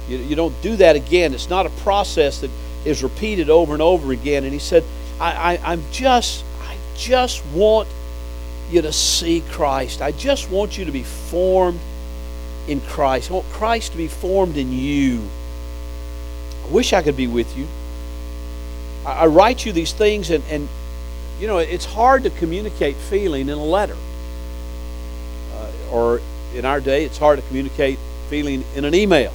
You, 0.09 0.19
you 0.19 0.37
don't 0.37 0.61
do 0.63 0.77
that 0.77 0.97
again. 0.97 1.33
It's 1.33 1.49
not 1.49 1.67
a 1.67 1.71
process 1.71 2.41
that 2.41 2.51
is 2.85 3.03
repeated 3.03 3.51
over 3.51 3.73
and 3.73 3.83
over 3.83 4.13
again. 4.13 4.45
And 4.45 4.53
he 4.53 4.59
said, 4.59 4.85
I, 5.21 5.55
I, 5.55 5.73
I'm 5.73 5.83
just, 5.93 6.45
I 6.63 6.77
just 6.97 7.45
want 7.47 7.89
you 8.71 8.83
to 8.83 8.93
see 8.93 9.43
Christ. 9.51 10.01
I 10.01 10.13
just 10.13 10.51
want 10.51 10.79
you 10.79 10.85
to 10.85 10.93
be 10.93 11.03
formed 11.03 11.81
in 12.69 12.81
Christ. 12.83 13.31
I 13.31 13.35
want 13.35 13.47
Christ 13.47 13.93
to 13.93 13.99
be 13.99 14.09
formed 14.09 14.57
in 14.57 14.73
you. 14.73 15.23
I 16.65 16.69
wish 16.71 16.93
I 16.93 17.03
could 17.03 17.17
be 17.17 17.27
with 17.27 17.57
you. 17.57 17.67
I, 19.05 19.13
I 19.13 19.27
write 19.27 19.67
you 19.67 19.73
these 19.73 19.93
things, 19.93 20.31
and, 20.31 20.45
and 20.49 20.69
you 21.41 21.47
know, 21.47 21.59
it's 21.59 21.85
hard 21.85 22.23
to 22.25 22.31
communicate 22.31 22.97
feeling 22.97 23.49
in 23.49 23.59
a 23.59 23.65
letter. 23.65 23.97
Uh, 25.55 25.71
or 25.91 26.21
in 26.55 26.65
our 26.65 26.81
day, 26.81 27.05
it's 27.05 27.19
hard 27.19 27.39
to 27.39 27.47
communicate 27.47 27.99
feeling 28.29 28.65
in 28.75 28.85
an 28.85 28.95
email. 28.95 29.33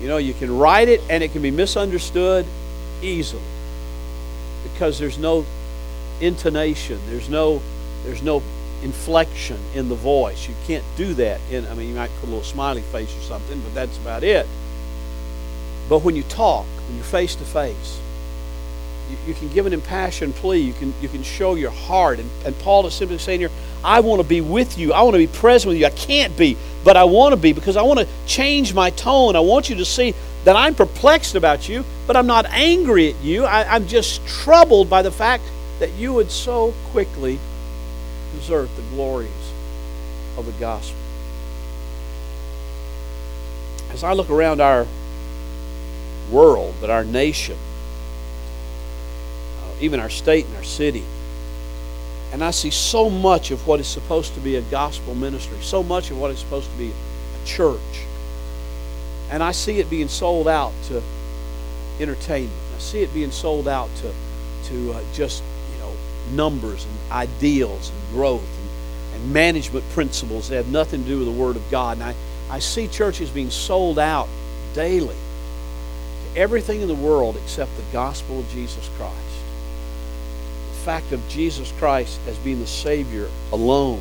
You 0.00 0.08
know, 0.08 0.16
you 0.16 0.34
can 0.34 0.56
write 0.56 0.88
it 0.88 1.00
and 1.08 1.22
it 1.22 1.32
can 1.32 1.42
be 1.42 1.50
misunderstood 1.50 2.46
easily 3.02 3.42
because 4.62 4.98
there's 4.98 5.18
no 5.18 5.44
intonation, 6.20 6.98
there's 7.06 7.28
no 7.28 7.60
there's 8.04 8.22
no 8.22 8.42
inflection 8.82 9.58
in 9.74 9.88
the 9.88 9.94
voice. 9.94 10.48
You 10.48 10.54
can't 10.66 10.84
do 10.96 11.14
that. 11.14 11.40
In, 11.50 11.66
I 11.66 11.74
mean, 11.74 11.88
you 11.88 11.94
might 11.94 12.10
put 12.20 12.28
a 12.28 12.30
little 12.30 12.44
smiley 12.44 12.82
face 12.82 13.16
or 13.16 13.20
something, 13.22 13.60
but 13.60 13.74
that's 13.74 13.96
about 13.98 14.22
it. 14.22 14.46
But 15.88 16.00
when 16.00 16.16
you 16.16 16.22
talk, 16.24 16.66
when 16.66 16.96
you're 16.96 17.04
face 17.04 17.34
to 17.36 17.44
face, 17.44 18.00
you 19.26 19.34
can 19.34 19.48
give 19.50 19.66
an 19.66 19.72
impassioned 19.72 20.34
plea. 20.34 20.58
You 20.58 20.72
can 20.72 20.94
you 21.00 21.08
can 21.08 21.22
show 21.22 21.54
your 21.54 21.70
heart. 21.70 22.18
And, 22.18 22.30
and 22.44 22.58
Paul 22.60 22.86
is 22.86 22.94
simply 22.94 23.18
saying 23.18 23.40
here, 23.40 23.50
I 23.82 24.00
want 24.00 24.22
to 24.22 24.28
be 24.28 24.40
with 24.40 24.78
you. 24.78 24.92
I 24.92 25.02
want 25.02 25.14
to 25.14 25.18
be 25.18 25.26
present 25.26 25.70
with 25.70 25.78
you. 25.78 25.86
I 25.86 25.90
can't 25.90 26.36
be, 26.36 26.56
but 26.84 26.96
I 26.96 27.04
want 27.04 27.32
to 27.32 27.36
be 27.36 27.52
because 27.52 27.76
I 27.76 27.82
want 27.82 28.00
to 28.00 28.06
change 28.26 28.74
my 28.74 28.90
tone. 28.90 29.34
I 29.34 29.40
want 29.40 29.70
you 29.70 29.76
to 29.76 29.84
see 29.84 30.14
that 30.44 30.54
I'm 30.54 30.74
perplexed 30.74 31.34
about 31.34 31.68
you, 31.68 31.84
but 32.06 32.16
I'm 32.16 32.26
not 32.26 32.44
angry 32.46 33.10
at 33.10 33.20
you. 33.22 33.44
I, 33.44 33.74
I'm 33.74 33.86
just 33.88 34.24
troubled 34.26 34.90
by 34.90 35.00
the 35.02 35.10
fact 35.10 35.42
that 35.80 35.92
you 35.92 36.12
would 36.12 36.30
so 36.30 36.74
quickly 36.90 37.38
desert 38.34 38.68
the 38.76 38.82
glories 38.94 39.30
of 40.36 40.44
the 40.46 40.52
gospel. 40.52 40.98
As 43.90 44.04
I 44.04 44.12
look 44.12 44.28
around 44.28 44.60
our 44.60 44.86
world, 46.30 46.74
that 46.80 46.90
our 46.90 47.04
nation, 47.04 47.56
uh, 49.62 49.74
even 49.80 50.00
our 50.00 50.10
state 50.10 50.46
and 50.46 50.56
our 50.56 50.64
city. 50.64 51.04
And 52.34 52.42
I 52.42 52.50
see 52.50 52.72
so 52.72 53.08
much 53.08 53.52
of 53.52 53.64
what 53.64 53.78
is 53.78 53.86
supposed 53.86 54.34
to 54.34 54.40
be 54.40 54.56
a 54.56 54.62
gospel 54.62 55.14
ministry, 55.14 55.56
so 55.60 55.84
much 55.84 56.10
of 56.10 56.18
what 56.18 56.32
is 56.32 56.40
supposed 56.40 56.68
to 56.68 56.76
be 56.76 56.90
a 56.90 57.46
church. 57.46 57.78
And 59.30 59.40
I 59.40 59.52
see 59.52 59.78
it 59.78 59.88
being 59.88 60.08
sold 60.08 60.48
out 60.48 60.72
to 60.88 61.00
entertainment. 62.00 62.58
I 62.74 62.80
see 62.80 63.02
it 63.02 63.14
being 63.14 63.30
sold 63.30 63.68
out 63.68 63.88
to, 63.98 64.12
to 64.64 64.94
uh, 64.94 65.04
just, 65.12 65.44
you 65.72 65.78
know, 65.78 65.92
numbers 66.32 66.84
and 66.84 67.12
ideals 67.12 67.90
and 67.90 68.16
growth 68.16 68.42
and, 68.42 69.22
and 69.22 69.32
management 69.32 69.88
principles 69.90 70.48
that 70.48 70.56
have 70.56 70.72
nothing 70.72 71.04
to 71.04 71.08
do 71.08 71.18
with 71.18 71.28
the 71.28 71.40
Word 71.40 71.54
of 71.54 71.70
God. 71.70 71.98
And 71.98 72.02
I, 72.02 72.14
I 72.50 72.58
see 72.58 72.88
churches 72.88 73.30
being 73.30 73.50
sold 73.50 73.96
out 73.96 74.28
daily 74.74 75.14
to 75.14 76.40
everything 76.40 76.80
in 76.80 76.88
the 76.88 76.96
world 76.96 77.36
except 77.36 77.76
the 77.76 77.84
gospel 77.92 78.40
of 78.40 78.48
Jesus 78.48 78.90
Christ 78.96 79.23
fact 80.84 81.12
of 81.12 81.26
Jesus 81.28 81.72
Christ 81.78 82.20
as 82.28 82.36
being 82.38 82.60
the 82.60 82.66
Savior 82.66 83.28
alone. 83.52 84.00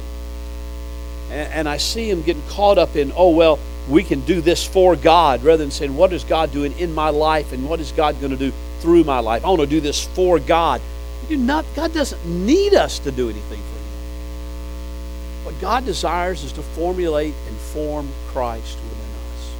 And, 1.31 1.53
and 1.53 1.69
I 1.69 1.77
see 1.77 2.09
him 2.09 2.21
getting 2.21 2.43
caught 2.49 2.77
up 2.77 2.95
in, 2.95 3.13
oh, 3.15 3.29
well, 3.29 3.57
we 3.89 4.03
can 4.03 4.21
do 4.21 4.41
this 4.41 4.65
for 4.65 4.95
God 4.95 5.43
rather 5.43 5.63
than 5.63 5.71
saying, 5.71 5.95
what 5.95 6.13
is 6.13 6.23
God 6.23 6.51
doing 6.51 6.77
in 6.77 6.93
my 6.93 7.09
life 7.09 7.53
and 7.53 7.69
what 7.69 7.79
is 7.79 7.91
God 7.91 8.19
going 8.19 8.31
to 8.31 8.37
do 8.37 8.51
through 8.79 9.03
my 9.03 9.19
life? 9.19 9.45
I 9.45 9.49
want 9.49 9.61
to 9.61 9.67
do 9.67 9.81
this 9.81 10.05
for 10.07 10.39
God. 10.39 10.81
Do 11.29 11.37
not, 11.37 11.65
God 11.75 11.93
doesn't 11.93 12.25
need 12.25 12.73
us 12.73 12.99
to 12.99 13.11
do 13.11 13.29
anything 13.29 13.59
for 13.59 13.77
Him. 13.77 15.45
What 15.45 15.61
God 15.61 15.85
desires 15.85 16.43
is 16.43 16.51
to 16.53 16.61
formulate 16.61 17.33
and 17.47 17.55
form 17.57 18.09
Christ 18.27 18.77
within 18.77 19.15
us. 19.35 19.51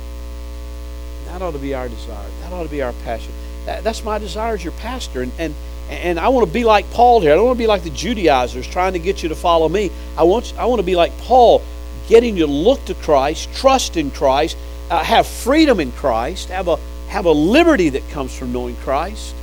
That 1.27 1.41
ought 1.41 1.51
to 1.51 1.59
be 1.59 1.73
our 1.73 1.88
desire. 1.88 2.29
That 2.41 2.51
ought 2.51 2.63
to 2.63 2.69
be 2.69 2.81
our 2.81 2.93
passion. 3.05 3.31
That, 3.65 3.83
that's 3.83 4.03
my 4.03 4.19
desire 4.19 4.55
as 4.55 4.63
your 4.63 4.73
pastor. 4.73 5.21
And, 5.21 5.31
and, 5.39 5.55
and 5.89 6.19
I 6.19 6.29
want 6.29 6.47
to 6.47 6.53
be 6.53 6.63
like 6.63 6.89
Paul 6.91 7.21
here. 7.21 7.31
I 7.31 7.35
don't 7.35 7.45
want 7.45 7.57
to 7.57 7.63
be 7.63 7.67
like 7.67 7.83
the 7.83 7.89
Judaizers 7.89 8.67
trying 8.67 8.93
to 8.93 8.99
get 8.99 9.23
you 9.23 9.29
to 9.29 9.35
follow 9.35 9.67
me. 9.69 9.91
I 10.17 10.23
want, 10.23 10.53
I 10.57 10.65
want 10.65 10.79
to 10.79 10.85
be 10.85 10.95
like 10.95 11.15
Paul, 11.19 11.61
getting 12.07 12.37
you 12.37 12.45
to 12.45 12.51
look 12.51 12.83
to 12.85 12.93
Christ, 12.95 13.53
trust 13.53 13.97
in 13.97 14.11
Christ, 14.11 14.57
uh, 14.89 15.03
have 15.03 15.27
freedom 15.27 15.79
in 15.79 15.91
Christ, 15.91 16.49
have 16.49 16.67
a, 16.67 16.77
have 17.07 17.25
a 17.25 17.31
liberty 17.31 17.89
that 17.89 18.07
comes 18.09 18.35
from 18.35 18.51
knowing 18.53 18.75
Christ. 18.77 19.35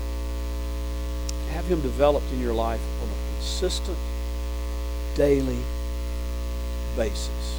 Have 1.53 1.67
Him 1.67 1.81
developed 1.81 2.31
in 2.33 2.41
your 2.41 2.55
life 2.55 2.81
on 3.03 3.09
a 3.09 3.37
consistent, 3.37 3.99
daily 5.15 5.59
basis. 6.97 7.59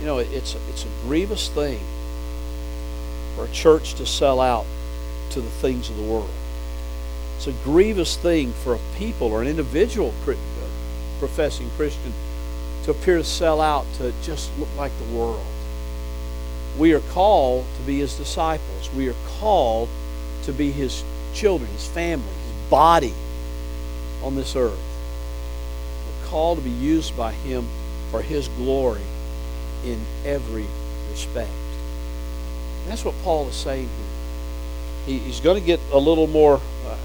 You 0.00 0.06
know, 0.06 0.18
it's 0.18 0.54
it's 0.68 0.84
a 0.84 0.88
grievous 1.06 1.48
thing 1.48 1.80
for 3.34 3.46
a 3.46 3.48
church 3.48 3.94
to 3.94 4.04
sell 4.04 4.40
out 4.40 4.66
to 5.30 5.40
the 5.40 5.50
things 5.50 5.88
of 5.88 5.96
the 5.96 6.02
world. 6.02 6.28
It's 7.36 7.46
a 7.46 7.52
grievous 7.64 8.16
thing 8.16 8.52
for 8.52 8.74
a 8.74 8.80
people 8.96 9.28
or 9.28 9.42
an 9.42 9.48
individual 9.48 10.12
uh, 10.26 10.34
professing 11.18 11.70
Christian 11.76 12.12
to 12.84 12.90
appear 12.92 13.18
to 13.18 13.24
sell 13.24 13.60
out 13.60 13.84
to 13.98 14.12
just 14.22 14.50
look 14.58 14.68
like 14.76 14.92
the 14.98 15.16
world. 15.16 15.44
We 16.78 16.92
are 16.92 17.00
called 17.00 17.66
to 17.78 17.82
be 17.86 17.98
his 17.98 18.16
disciples. 18.16 18.92
We 18.94 19.08
are 19.08 19.14
called 19.38 19.88
to 20.44 20.52
be 20.52 20.70
his 20.70 21.02
children, 21.34 21.70
his 21.72 21.86
family, 21.86 22.24
his 22.24 22.70
body 22.70 23.12
on 24.22 24.34
this 24.34 24.56
earth. 24.56 24.78
We're 26.06 26.28
called 26.28 26.58
to 26.58 26.64
be 26.64 26.70
used 26.70 27.16
by 27.16 27.32
him 27.32 27.66
for 28.10 28.22
his 28.22 28.48
glory 28.48 29.02
in 29.84 30.00
every 30.24 30.66
respect. 31.10 31.50
And 32.82 32.92
that's 32.92 33.04
what 33.04 33.14
Paul 33.24 33.48
is 33.48 33.54
saying 33.54 33.88
here. 33.88 35.18
He, 35.18 35.18
he's 35.18 35.40
going 35.40 35.60
to 35.60 35.66
get 35.66 35.80
a 35.92 35.98
little 35.98 36.26
more 36.26 36.60
uh, 36.86 36.96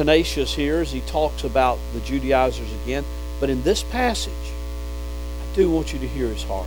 tenacious 0.00 0.54
here 0.54 0.80
as 0.80 0.90
he 0.90 1.02
talks 1.02 1.44
about 1.44 1.78
the 1.92 2.00
Judaizers 2.00 2.72
again. 2.82 3.04
But 3.38 3.50
in 3.50 3.62
this 3.64 3.82
passage, 3.82 4.32
I 4.32 5.54
do 5.54 5.70
want 5.70 5.92
you 5.92 5.98
to 5.98 6.08
hear 6.08 6.26
his 6.28 6.42
heart. 6.42 6.66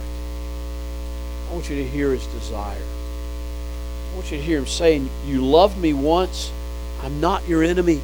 I 1.49 1.53
want 1.53 1.67
you 1.67 1.77
to 1.77 1.83
hear 1.83 2.11
his 2.11 2.27
desire. 2.27 2.77
I 2.77 4.15
want 4.15 4.29
you 4.29 4.37
to 4.37 4.43
hear 4.43 4.59
him 4.59 4.67
saying, 4.67 5.09
You 5.25 5.43
loved 5.43 5.79
me 5.79 5.93
once. 5.93 6.51
I'm 7.01 7.19
not 7.19 7.47
your 7.47 7.63
enemy. 7.63 8.03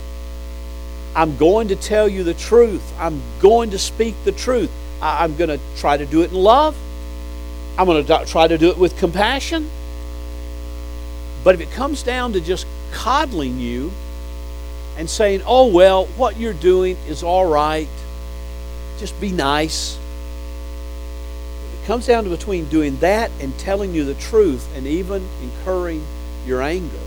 I'm 1.15 1.37
going 1.37 1.67
to 1.67 1.75
tell 1.75 2.09
you 2.09 2.23
the 2.23 2.33
truth. 2.33 2.91
I'm 2.97 3.21
going 3.39 3.69
to 3.69 3.77
speak 3.77 4.15
the 4.25 4.31
truth. 4.31 4.71
I'm 4.99 5.35
going 5.35 5.51
to 5.51 5.59
try 5.77 5.95
to 5.95 6.07
do 6.07 6.23
it 6.23 6.31
in 6.31 6.37
love. 6.37 6.75
I'm 7.77 7.85
going 7.85 8.03
to 8.03 8.25
try 8.25 8.47
to 8.47 8.57
do 8.57 8.71
it 8.71 8.79
with 8.79 8.97
compassion. 8.97 9.69
But 11.43 11.53
if 11.53 11.61
it 11.61 11.69
comes 11.69 12.01
down 12.01 12.33
to 12.33 12.41
just 12.41 12.65
coddling 12.91 13.59
you 13.59 13.91
and 14.99 15.09
saying, 15.09 15.41
oh, 15.45 15.67
well, 15.67 16.07
what 16.17 16.37
you're 16.37 16.51
doing 16.51 16.97
is 17.07 17.23
all 17.23 17.49
right, 17.49 17.87
just 18.99 19.19
be 19.21 19.31
nice, 19.31 19.97
It 21.81 21.87
comes 21.87 22.05
down 22.05 22.25
to 22.25 22.29
between 22.29 22.65
doing 22.65 22.97
that 22.97 23.31
and 23.39 23.57
telling 23.57 23.93
you 23.93 24.03
the 24.03 24.13
truth 24.15 24.67
and 24.75 24.85
even 24.85 25.25
incurring 25.41 26.05
your 26.45 26.61
anger. 26.61 26.99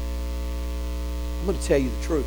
I'm 1.40 1.46
going 1.46 1.59
to 1.59 1.64
tell 1.64 1.78
you 1.78 1.90
the 1.90 2.07
truth. 2.07 2.26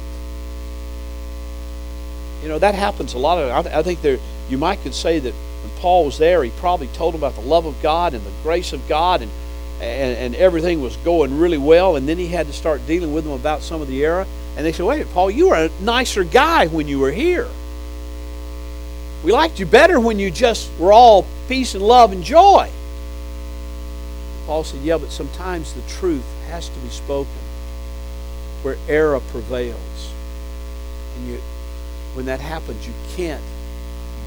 You 2.44 2.50
know, 2.50 2.60
that 2.60 2.76
happens 2.76 3.16
a 3.16 3.18
lot 3.18 3.40
of 3.40 3.66
I, 3.66 3.80
I 3.80 3.82
think 3.82 4.04
there 4.04 4.20
you 4.48 4.60
might 4.60 4.84
could 4.84 4.94
say 4.94 5.18
that 5.18 5.34
when 5.34 5.72
Paul 5.80 6.06
was 6.06 6.20
there, 6.20 6.44
he 6.44 6.52
probably 6.60 6.88
told 6.88 7.16
them 7.16 7.22
about 7.22 7.42
the 7.42 7.48
love 7.48 7.66
of 7.66 7.82
God 7.82 8.14
and 8.14 8.24
the 8.24 8.32
grace 8.44 8.72
of 8.72 8.88
God 8.88 9.24
and, 9.24 9.32
and, 9.82 10.16
and 10.16 10.36
everything 10.36 10.80
was 10.80 10.96
going 10.98 11.40
really 11.40 11.58
well, 11.58 11.96
and 11.96 12.08
then 12.08 12.20
he 12.20 12.28
had 12.28 12.46
to 12.46 12.54
start 12.54 12.86
dealing 12.86 13.14
with 13.14 13.24
them 13.24 13.34
about 13.34 13.64
some 13.64 13.82
of 13.82 13.88
the 13.88 14.06
error. 14.06 14.28
And 14.56 14.66
they 14.66 14.72
said, 14.72 14.86
Wait, 14.86 15.12
Paul, 15.14 15.30
you 15.30 15.50
were 15.50 15.56
a 15.56 15.70
nicer 15.82 16.24
guy 16.24 16.68
when 16.68 16.88
you 16.88 17.00
were 17.00 17.12
here. 17.12 17.48
We 19.24 19.32
liked 19.32 19.60
you 19.60 19.66
better 19.66 20.00
when 20.00 20.20
you 20.20 20.32
just 20.32 20.70
were 20.80 20.94
all 20.94 21.26
peace 21.48 21.74
and 21.74 21.84
love 21.84 22.12
and 22.12 22.24
joy. 22.24 22.70
Paul 24.46 24.64
said, 24.64 24.82
Yeah, 24.82 24.98
but 24.98 25.12
sometimes 25.12 25.74
the 25.74 25.82
truth 25.82 26.26
has 26.48 26.70
to 26.70 26.80
be 26.80 26.90
spoken 26.90 27.32
where 28.62 28.78
error 28.88 29.20
prevails. 29.32 30.14
And 31.18 31.28
you, 31.28 31.42
when 32.14 32.26
that 32.26 32.40
happens, 32.40 32.88
you 32.88 32.94
can't 33.16 33.44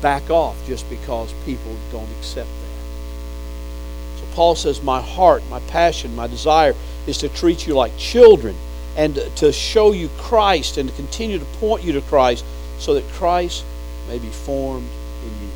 back 0.00 0.30
off 0.30 0.56
just 0.66 0.88
because 0.90 1.32
people 1.44 1.74
don't 1.90 2.10
accept 2.18 2.48
that. 2.48 4.20
So 4.20 4.26
Paul 4.34 4.56
says, 4.56 4.82
My 4.82 5.00
heart, 5.00 5.42
my 5.48 5.60
passion, 5.60 6.14
my 6.14 6.26
desire 6.26 6.74
is 7.06 7.18
to 7.18 7.28
treat 7.28 7.66
you 7.66 7.74
like 7.74 7.96
children 7.96 8.56
and 8.98 9.14
to 9.36 9.52
show 9.52 9.92
you 9.92 10.10
Christ 10.18 10.76
and 10.76 10.88
to 10.88 10.94
continue 10.96 11.38
to 11.38 11.44
point 11.44 11.84
you 11.84 11.92
to 11.92 12.00
Christ 12.02 12.44
so 12.78 12.94
that 12.94 13.04
Christ 13.12 13.64
may 14.08 14.18
be 14.18 14.28
formed 14.28 14.88
in 15.22 15.28
you. 15.46 15.52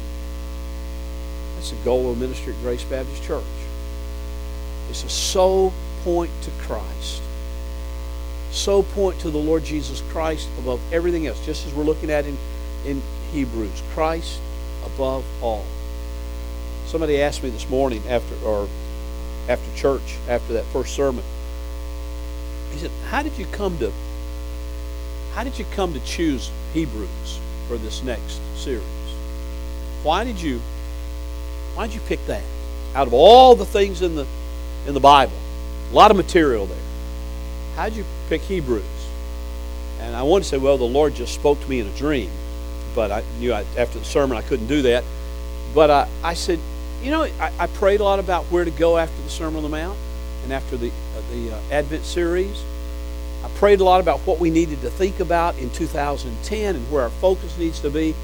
That's 1.57 1.70
the 1.70 1.76
goal 1.85 2.12
of 2.12 2.18
ministry 2.18 2.55
at 2.55 2.61
Grace 2.62 2.85
Baptist 2.85 3.22
Church. 3.24 3.42
It's 4.88 5.02
to 5.02 5.09
so 5.09 5.72
point 6.05 6.31
to 6.42 6.50
Christ. 6.62 7.20
So 8.52 8.85
point 8.85 9.18
to 9.20 9.31
the 9.31 9.38
Lord 9.38 9.64
Jesus 9.64 10.02
Christ 10.11 10.48
above 10.59 10.81
everything 10.92 11.26
else, 11.26 11.44
just 11.44 11.66
as 11.66 11.74
we're 11.74 11.83
looking 11.83 12.11
at 12.11 12.24
in, 12.24 12.38
in 12.87 13.02
Hebrews. 13.33 13.83
Christ 13.92 14.38
above 14.87 15.24
all. 15.42 15.64
Somebody 16.87 17.20
asked 17.20 17.42
me 17.42 17.50
this 17.50 17.68
morning 17.68 18.02
after 18.09 18.37
or 18.44 18.68
after 19.48 19.76
church, 19.76 20.16
after 20.28 20.52
that 20.52 20.64
first 20.66 20.94
sermon, 20.94 21.24
he 22.72 22.78
said, 22.78 22.90
How 23.08 23.22
did 23.22 23.37
you 23.38 23.46
come 23.52 23.78
to 23.78 23.92
how 25.35 25.44
did 25.44 25.58
you 25.58 25.64
come 25.74 25.94
to 25.94 26.00
choose 26.00 26.50
Hebrews? 26.74 27.40
for 27.72 27.78
this 27.78 28.02
next 28.02 28.38
series. 28.54 28.82
Why 30.02 30.24
did 30.24 30.40
you 30.40 30.61
why 31.74 31.87
did 31.87 31.94
you 31.94 32.02
pick 32.06 32.24
that? 32.26 32.42
Out 32.94 33.06
of 33.06 33.14
all 33.14 33.54
the 33.54 33.64
things 33.64 34.02
in 34.02 34.14
the 34.14 34.26
in 34.87 34.92
the 34.92 35.00
Bible, 35.00 35.37
a 35.90 35.94
lot 35.94 36.11
of 36.11 36.18
material 36.18 36.66
there. 36.66 36.76
How 37.76 37.88
did 37.88 37.96
you 37.96 38.04
pick 38.28 38.42
Hebrews? 38.42 38.85
And 40.00 40.14
I 40.14 40.22
wanted 40.22 40.44
to 40.44 40.50
say, 40.50 40.58
well, 40.58 40.76
the 40.76 40.85
Lord 40.85 41.14
just 41.14 41.35
spoke 41.35 41.61
to 41.62 41.70
me 41.70 41.80
in 41.80 41.87
a 41.87 41.96
dream, 41.96 42.30
but 42.94 43.11
I 43.11 43.22
knew 43.38 43.54
I, 43.54 43.64
after 43.78 43.98
the 43.98 44.04
sermon 44.04 44.37
I 44.37 44.42
couldn't 44.42 44.66
do 44.66 44.82
that. 44.82 45.04
But 45.74 45.90
I, 45.90 46.08
I 46.22 46.35
said, 46.35 46.58
you 47.02 47.11
know, 47.11 47.22
I, 47.22 47.52
I, 47.58 47.66
prayed 47.68 48.00
a 48.00 48.04
lot 48.04 48.18
about 48.18 48.44
where 48.46 48.66
to 48.66 48.70
go 48.70 48.98
after 48.98 49.22
the 49.22 49.30
Sermon 49.30 49.56
on 49.56 49.62
the 49.62 49.68
Mount 49.70 49.98
and 50.42 50.52
after 50.52 50.76
the 50.76 50.88
uh, 50.88 51.22
the 51.33 51.55
uh, 51.55 51.61
Advent 51.70 52.05
series. 52.05 52.62
I 53.44 53.48
prayed 53.57 53.81
a 53.81 53.85
lot 53.85 54.00
about 54.00 54.20
what 54.20 54.38
we 54.38 54.50
needed 54.50 54.83
to 54.83 54.90
think 54.90 55.18
about 55.18 55.59
in 55.59 55.68
2010 55.70 56.76
and 56.76 56.92
where 56.92 57.02
our 57.02 57.11
focus 57.11 57.59
needs 57.59 57.81
to 57.81 57.90
be. 57.90 58.14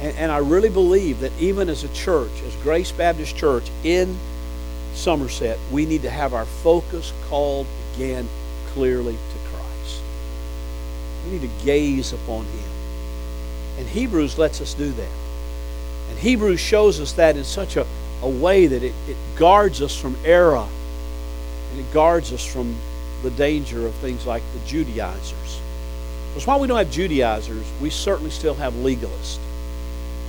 And, 0.00 0.16
and 0.16 0.32
I 0.32 0.38
really 0.38 0.68
believe 0.68 1.20
that 1.20 1.32
even 1.40 1.68
as 1.68 1.82
a 1.82 1.88
church, 1.88 2.30
as 2.46 2.54
Grace 2.62 2.92
Baptist 2.92 3.36
Church 3.36 3.64
in 3.82 4.16
Somerset, 4.94 5.58
we 5.72 5.86
need 5.86 6.02
to 6.02 6.10
have 6.10 6.34
our 6.34 6.44
focus 6.44 7.12
called 7.28 7.66
again 7.94 8.28
clearly 8.68 9.14
to 9.14 9.50
Christ. 9.50 10.02
We 11.24 11.32
need 11.32 11.42
to 11.42 11.64
gaze 11.64 12.12
upon 12.12 12.44
Him. 12.44 12.70
And 13.78 13.88
Hebrews 13.88 14.38
lets 14.38 14.60
us 14.60 14.74
do 14.74 14.90
that. 14.90 15.12
And 16.10 16.18
Hebrews 16.18 16.60
shows 16.60 17.00
us 17.00 17.12
that 17.14 17.36
in 17.36 17.44
such 17.44 17.76
a, 17.76 17.86
a 18.22 18.28
way 18.28 18.66
that 18.66 18.82
it, 18.84 18.94
it 19.08 19.16
guards 19.36 19.82
us 19.82 19.96
from 19.96 20.16
error 20.24 20.66
and 21.70 21.80
it 21.80 21.92
guards 21.92 22.32
us 22.32 22.44
from 22.44 22.74
the 23.22 23.30
danger 23.30 23.86
of 23.86 23.94
things 23.96 24.26
like 24.26 24.42
the 24.52 24.66
Judaizers. 24.66 25.60
Because 26.28 26.46
while 26.46 26.60
we 26.60 26.68
don't 26.68 26.78
have 26.78 26.90
Judaizers, 26.90 27.66
we 27.80 27.90
certainly 27.90 28.30
still 28.30 28.54
have 28.54 28.72
legalists. 28.74 29.38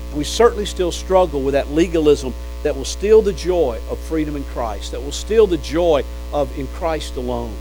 And 0.09 0.17
we 0.17 0.23
certainly 0.23 0.65
still 0.65 0.91
struggle 0.91 1.41
with 1.41 1.53
that 1.53 1.69
legalism 1.71 2.33
that 2.63 2.75
will 2.75 2.85
steal 2.85 3.21
the 3.21 3.33
joy 3.33 3.79
of 3.89 3.97
freedom 3.99 4.35
in 4.35 4.43
Christ, 4.45 4.91
that 4.91 5.01
will 5.01 5.11
steal 5.11 5.47
the 5.47 5.57
joy 5.57 6.03
of 6.33 6.57
in 6.57 6.67
Christ 6.67 7.15
alone. 7.15 7.55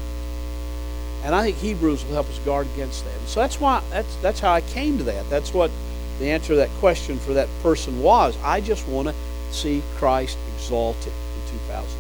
And 1.22 1.34
I 1.34 1.42
think 1.42 1.56
Hebrews 1.58 2.04
will 2.04 2.14
help 2.14 2.28
us 2.28 2.38
guard 2.40 2.66
against 2.74 3.04
that. 3.04 3.14
And 3.18 3.28
so 3.28 3.40
that's 3.40 3.60
why 3.60 3.82
that's 3.90 4.16
that's 4.16 4.40
how 4.40 4.52
I 4.52 4.62
came 4.62 4.96
to 4.98 5.04
that. 5.04 5.28
That's 5.28 5.52
what 5.52 5.70
the 6.18 6.30
answer 6.30 6.48
to 6.48 6.56
that 6.56 6.70
question 6.80 7.18
for 7.18 7.34
that 7.34 7.48
person 7.62 8.02
was. 8.02 8.36
I 8.42 8.60
just 8.60 8.86
want 8.88 9.08
to 9.08 9.14
see 9.50 9.82
Christ 9.96 10.38
exalted 10.56 11.12
in 11.12 11.58
2010. 11.68 11.99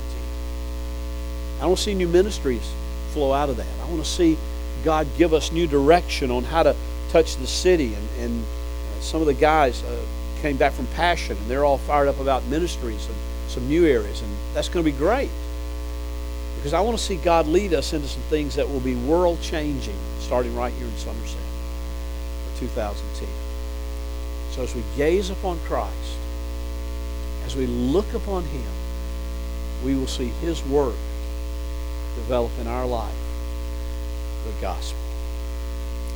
I 1.60 1.64
don't 1.64 1.78
see 1.78 1.92
new 1.94 2.08
ministries 2.08 2.72
flow 3.12 3.34
out 3.34 3.50
of 3.50 3.58
that. 3.58 3.66
I 3.82 3.86
want 3.90 4.02
to 4.02 4.08
see 4.08 4.38
God 4.82 5.06
give 5.18 5.34
us 5.34 5.52
new 5.52 5.66
direction 5.66 6.30
on 6.30 6.44
how 6.44 6.62
to 6.62 6.74
touch 7.10 7.36
the 7.36 7.46
city. 7.46 7.94
And, 7.94 8.08
and 8.18 8.42
uh, 8.42 9.00
some 9.00 9.20
of 9.20 9.26
the 9.26 9.34
guys 9.34 9.82
uh, 9.84 10.02
came 10.40 10.56
back 10.56 10.72
from 10.72 10.86
Passion, 10.88 11.36
and 11.36 11.46
they're 11.48 11.64
all 11.64 11.76
fired 11.76 12.08
up 12.08 12.18
about 12.18 12.44
ministries 12.46 13.06
and 13.06 13.16
some 13.48 13.68
new 13.68 13.84
areas. 13.84 14.22
And 14.22 14.30
that's 14.54 14.70
going 14.70 14.84
to 14.84 14.90
be 14.90 14.96
great. 14.96 15.28
Because 16.56 16.72
I 16.72 16.80
want 16.80 16.96
to 16.96 17.02
see 17.02 17.16
God 17.16 17.46
lead 17.46 17.74
us 17.74 17.92
into 17.92 18.08
some 18.08 18.22
things 18.22 18.54
that 18.54 18.68
will 18.68 18.80
be 18.80 18.94
world 18.94 19.40
changing, 19.42 19.96
starting 20.18 20.54
right 20.56 20.72
here 20.72 20.86
in 20.86 20.96
Somerset. 20.96 21.36
in 22.54 22.60
2010. 22.60 23.28
So 24.52 24.62
as 24.62 24.74
we 24.74 24.82
gaze 24.96 25.28
upon 25.28 25.58
Christ, 25.60 26.16
as 27.44 27.54
we 27.54 27.66
look 27.66 28.12
upon 28.14 28.44
Him, 28.44 28.70
we 29.84 29.94
will 29.94 30.06
see 30.06 30.28
His 30.40 30.64
work 30.64 30.94
develop 32.22 32.52
in 32.60 32.66
our 32.66 32.86
life 32.86 33.14
the 34.44 34.52
gospel. 34.60 34.98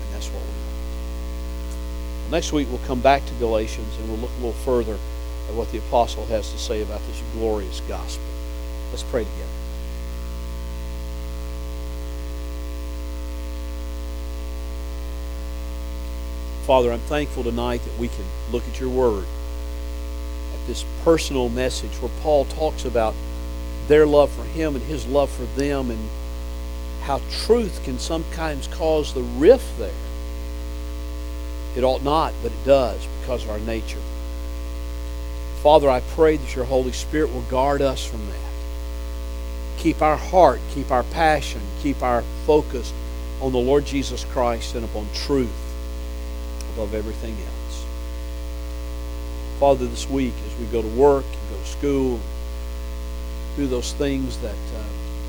And 0.02 0.14
that's 0.14 0.28
what 0.28 0.42
we 0.42 0.48
want. 0.48 2.30
Next 2.30 2.52
week 2.52 2.68
we'll 2.70 2.86
come 2.86 3.00
back 3.00 3.24
to 3.26 3.34
Galatians 3.34 3.96
and 3.98 4.08
we'll 4.08 4.18
look 4.18 4.30
a 4.30 4.44
little 4.44 4.52
further 4.52 4.98
at 5.48 5.54
what 5.54 5.70
the 5.72 5.78
apostle 5.78 6.26
has 6.26 6.50
to 6.52 6.58
say 6.58 6.82
about 6.82 7.00
this 7.06 7.22
glorious 7.32 7.80
gospel. 7.88 8.24
Let's 8.90 9.02
pray 9.02 9.24
together. 9.24 9.48
Father, 16.64 16.92
I'm 16.92 17.00
thankful 17.00 17.44
tonight 17.44 17.82
that 17.84 17.98
we 17.98 18.08
can 18.08 18.24
look 18.50 18.66
at 18.66 18.80
your 18.80 18.88
word, 18.88 19.26
at 20.54 20.66
this 20.66 20.82
personal 21.04 21.50
message 21.50 21.92
where 22.00 22.10
Paul 22.22 22.46
talks 22.46 22.86
about 22.86 23.14
their 23.88 24.06
love 24.06 24.30
for 24.30 24.44
him 24.44 24.74
and 24.74 24.84
his 24.84 25.06
love 25.06 25.30
for 25.30 25.44
them 25.58 25.90
and 25.90 26.08
how 27.02 27.20
truth 27.46 27.82
can 27.84 27.98
sometimes 27.98 28.66
cause 28.68 29.12
the 29.12 29.22
rift 29.22 29.78
there. 29.78 29.92
It 31.76 31.84
ought 31.84 32.02
not, 32.02 32.32
but 32.42 32.52
it 32.52 32.64
does 32.64 33.06
because 33.20 33.44
of 33.44 33.50
our 33.50 33.58
nature. 33.58 34.00
Father, 35.62 35.90
I 35.90 36.00
pray 36.00 36.36
that 36.36 36.54
your 36.54 36.64
Holy 36.64 36.92
Spirit 36.92 37.32
will 37.32 37.42
guard 37.42 37.82
us 37.82 38.04
from 38.04 38.26
that. 38.26 38.34
Keep 39.78 40.00
our 40.02 40.16
heart, 40.16 40.60
keep 40.70 40.90
our 40.90 41.02
passion, 41.04 41.60
keep 41.82 42.02
our 42.02 42.22
focus 42.46 42.92
on 43.40 43.52
the 43.52 43.58
Lord 43.58 43.84
Jesus 43.84 44.24
Christ 44.26 44.74
and 44.74 44.84
upon 44.84 45.06
truth 45.14 45.50
above 46.74 46.94
everything 46.94 47.32
else. 47.34 47.84
Father, 49.60 49.86
this 49.86 50.08
week 50.08 50.34
as 50.46 50.58
we 50.58 50.66
go 50.66 50.82
to 50.82 50.88
work 50.88 51.24
and 51.24 51.50
go 51.50 51.62
to 51.62 51.66
school, 51.66 52.20
do 53.56 53.66
those 53.66 53.92
things 53.94 54.38
that 54.38 54.50
uh, 54.50 54.84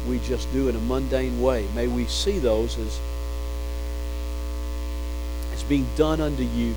we 0.07 0.19
just 0.19 0.51
do 0.53 0.69
in 0.69 0.75
a 0.75 0.79
mundane 0.79 1.41
way, 1.41 1.67
may 1.75 1.87
we 1.87 2.05
see 2.05 2.39
those 2.39 2.77
as, 2.77 2.99
as 5.53 5.63
being 5.63 5.87
done 5.95 6.21
unto 6.21 6.43
you. 6.43 6.73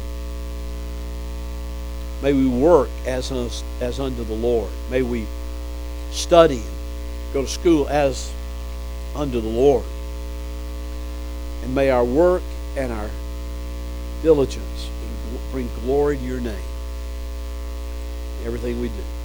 May 2.23 2.33
we 2.33 2.47
work 2.47 2.89
as, 3.07 3.31
as 3.81 4.01
unto 4.01 4.25
the 4.25 4.35
Lord. 4.35 4.71
May 4.91 5.03
we 5.03 5.27
study 6.11 6.57
and 6.57 7.33
go 7.33 7.43
to 7.43 7.49
school 7.49 7.89
as 7.89 8.33
unto 9.15 9.41
the 9.41 9.49
Lord. 9.49 9.85
And 11.63 11.75
may 11.75 11.91
our 11.91 12.05
work 12.05 12.43
and 12.77 12.93
our 12.93 13.11
diligence 14.23 14.91
bring 15.53 15.69
glory 15.85 16.17
to 16.17 16.23
your 16.25 16.41
name. 16.41 16.57
Everything 18.45 18.81
we 18.81 18.89
do. 18.89 19.18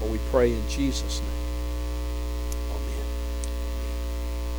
For 0.00 0.06
we 0.06 0.18
pray 0.30 0.52
in 0.52 0.68
Jesus' 0.68 1.20
name. 1.20 1.30
Amen. 2.70 3.06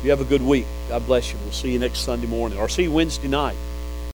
You 0.02 0.10
have 0.10 0.20
a 0.20 0.24
good 0.24 0.42
week. 0.42 0.66
God 0.88 1.06
bless 1.06 1.32
you. 1.32 1.38
We'll 1.42 1.52
see 1.52 1.72
you 1.72 1.78
next 1.78 2.00
Sunday 2.00 2.26
morning 2.26 2.58
or 2.58 2.68
see 2.68 2.84
you 2.84 2.92
Wednesday 2.92 3.28
night. 3.28 3.56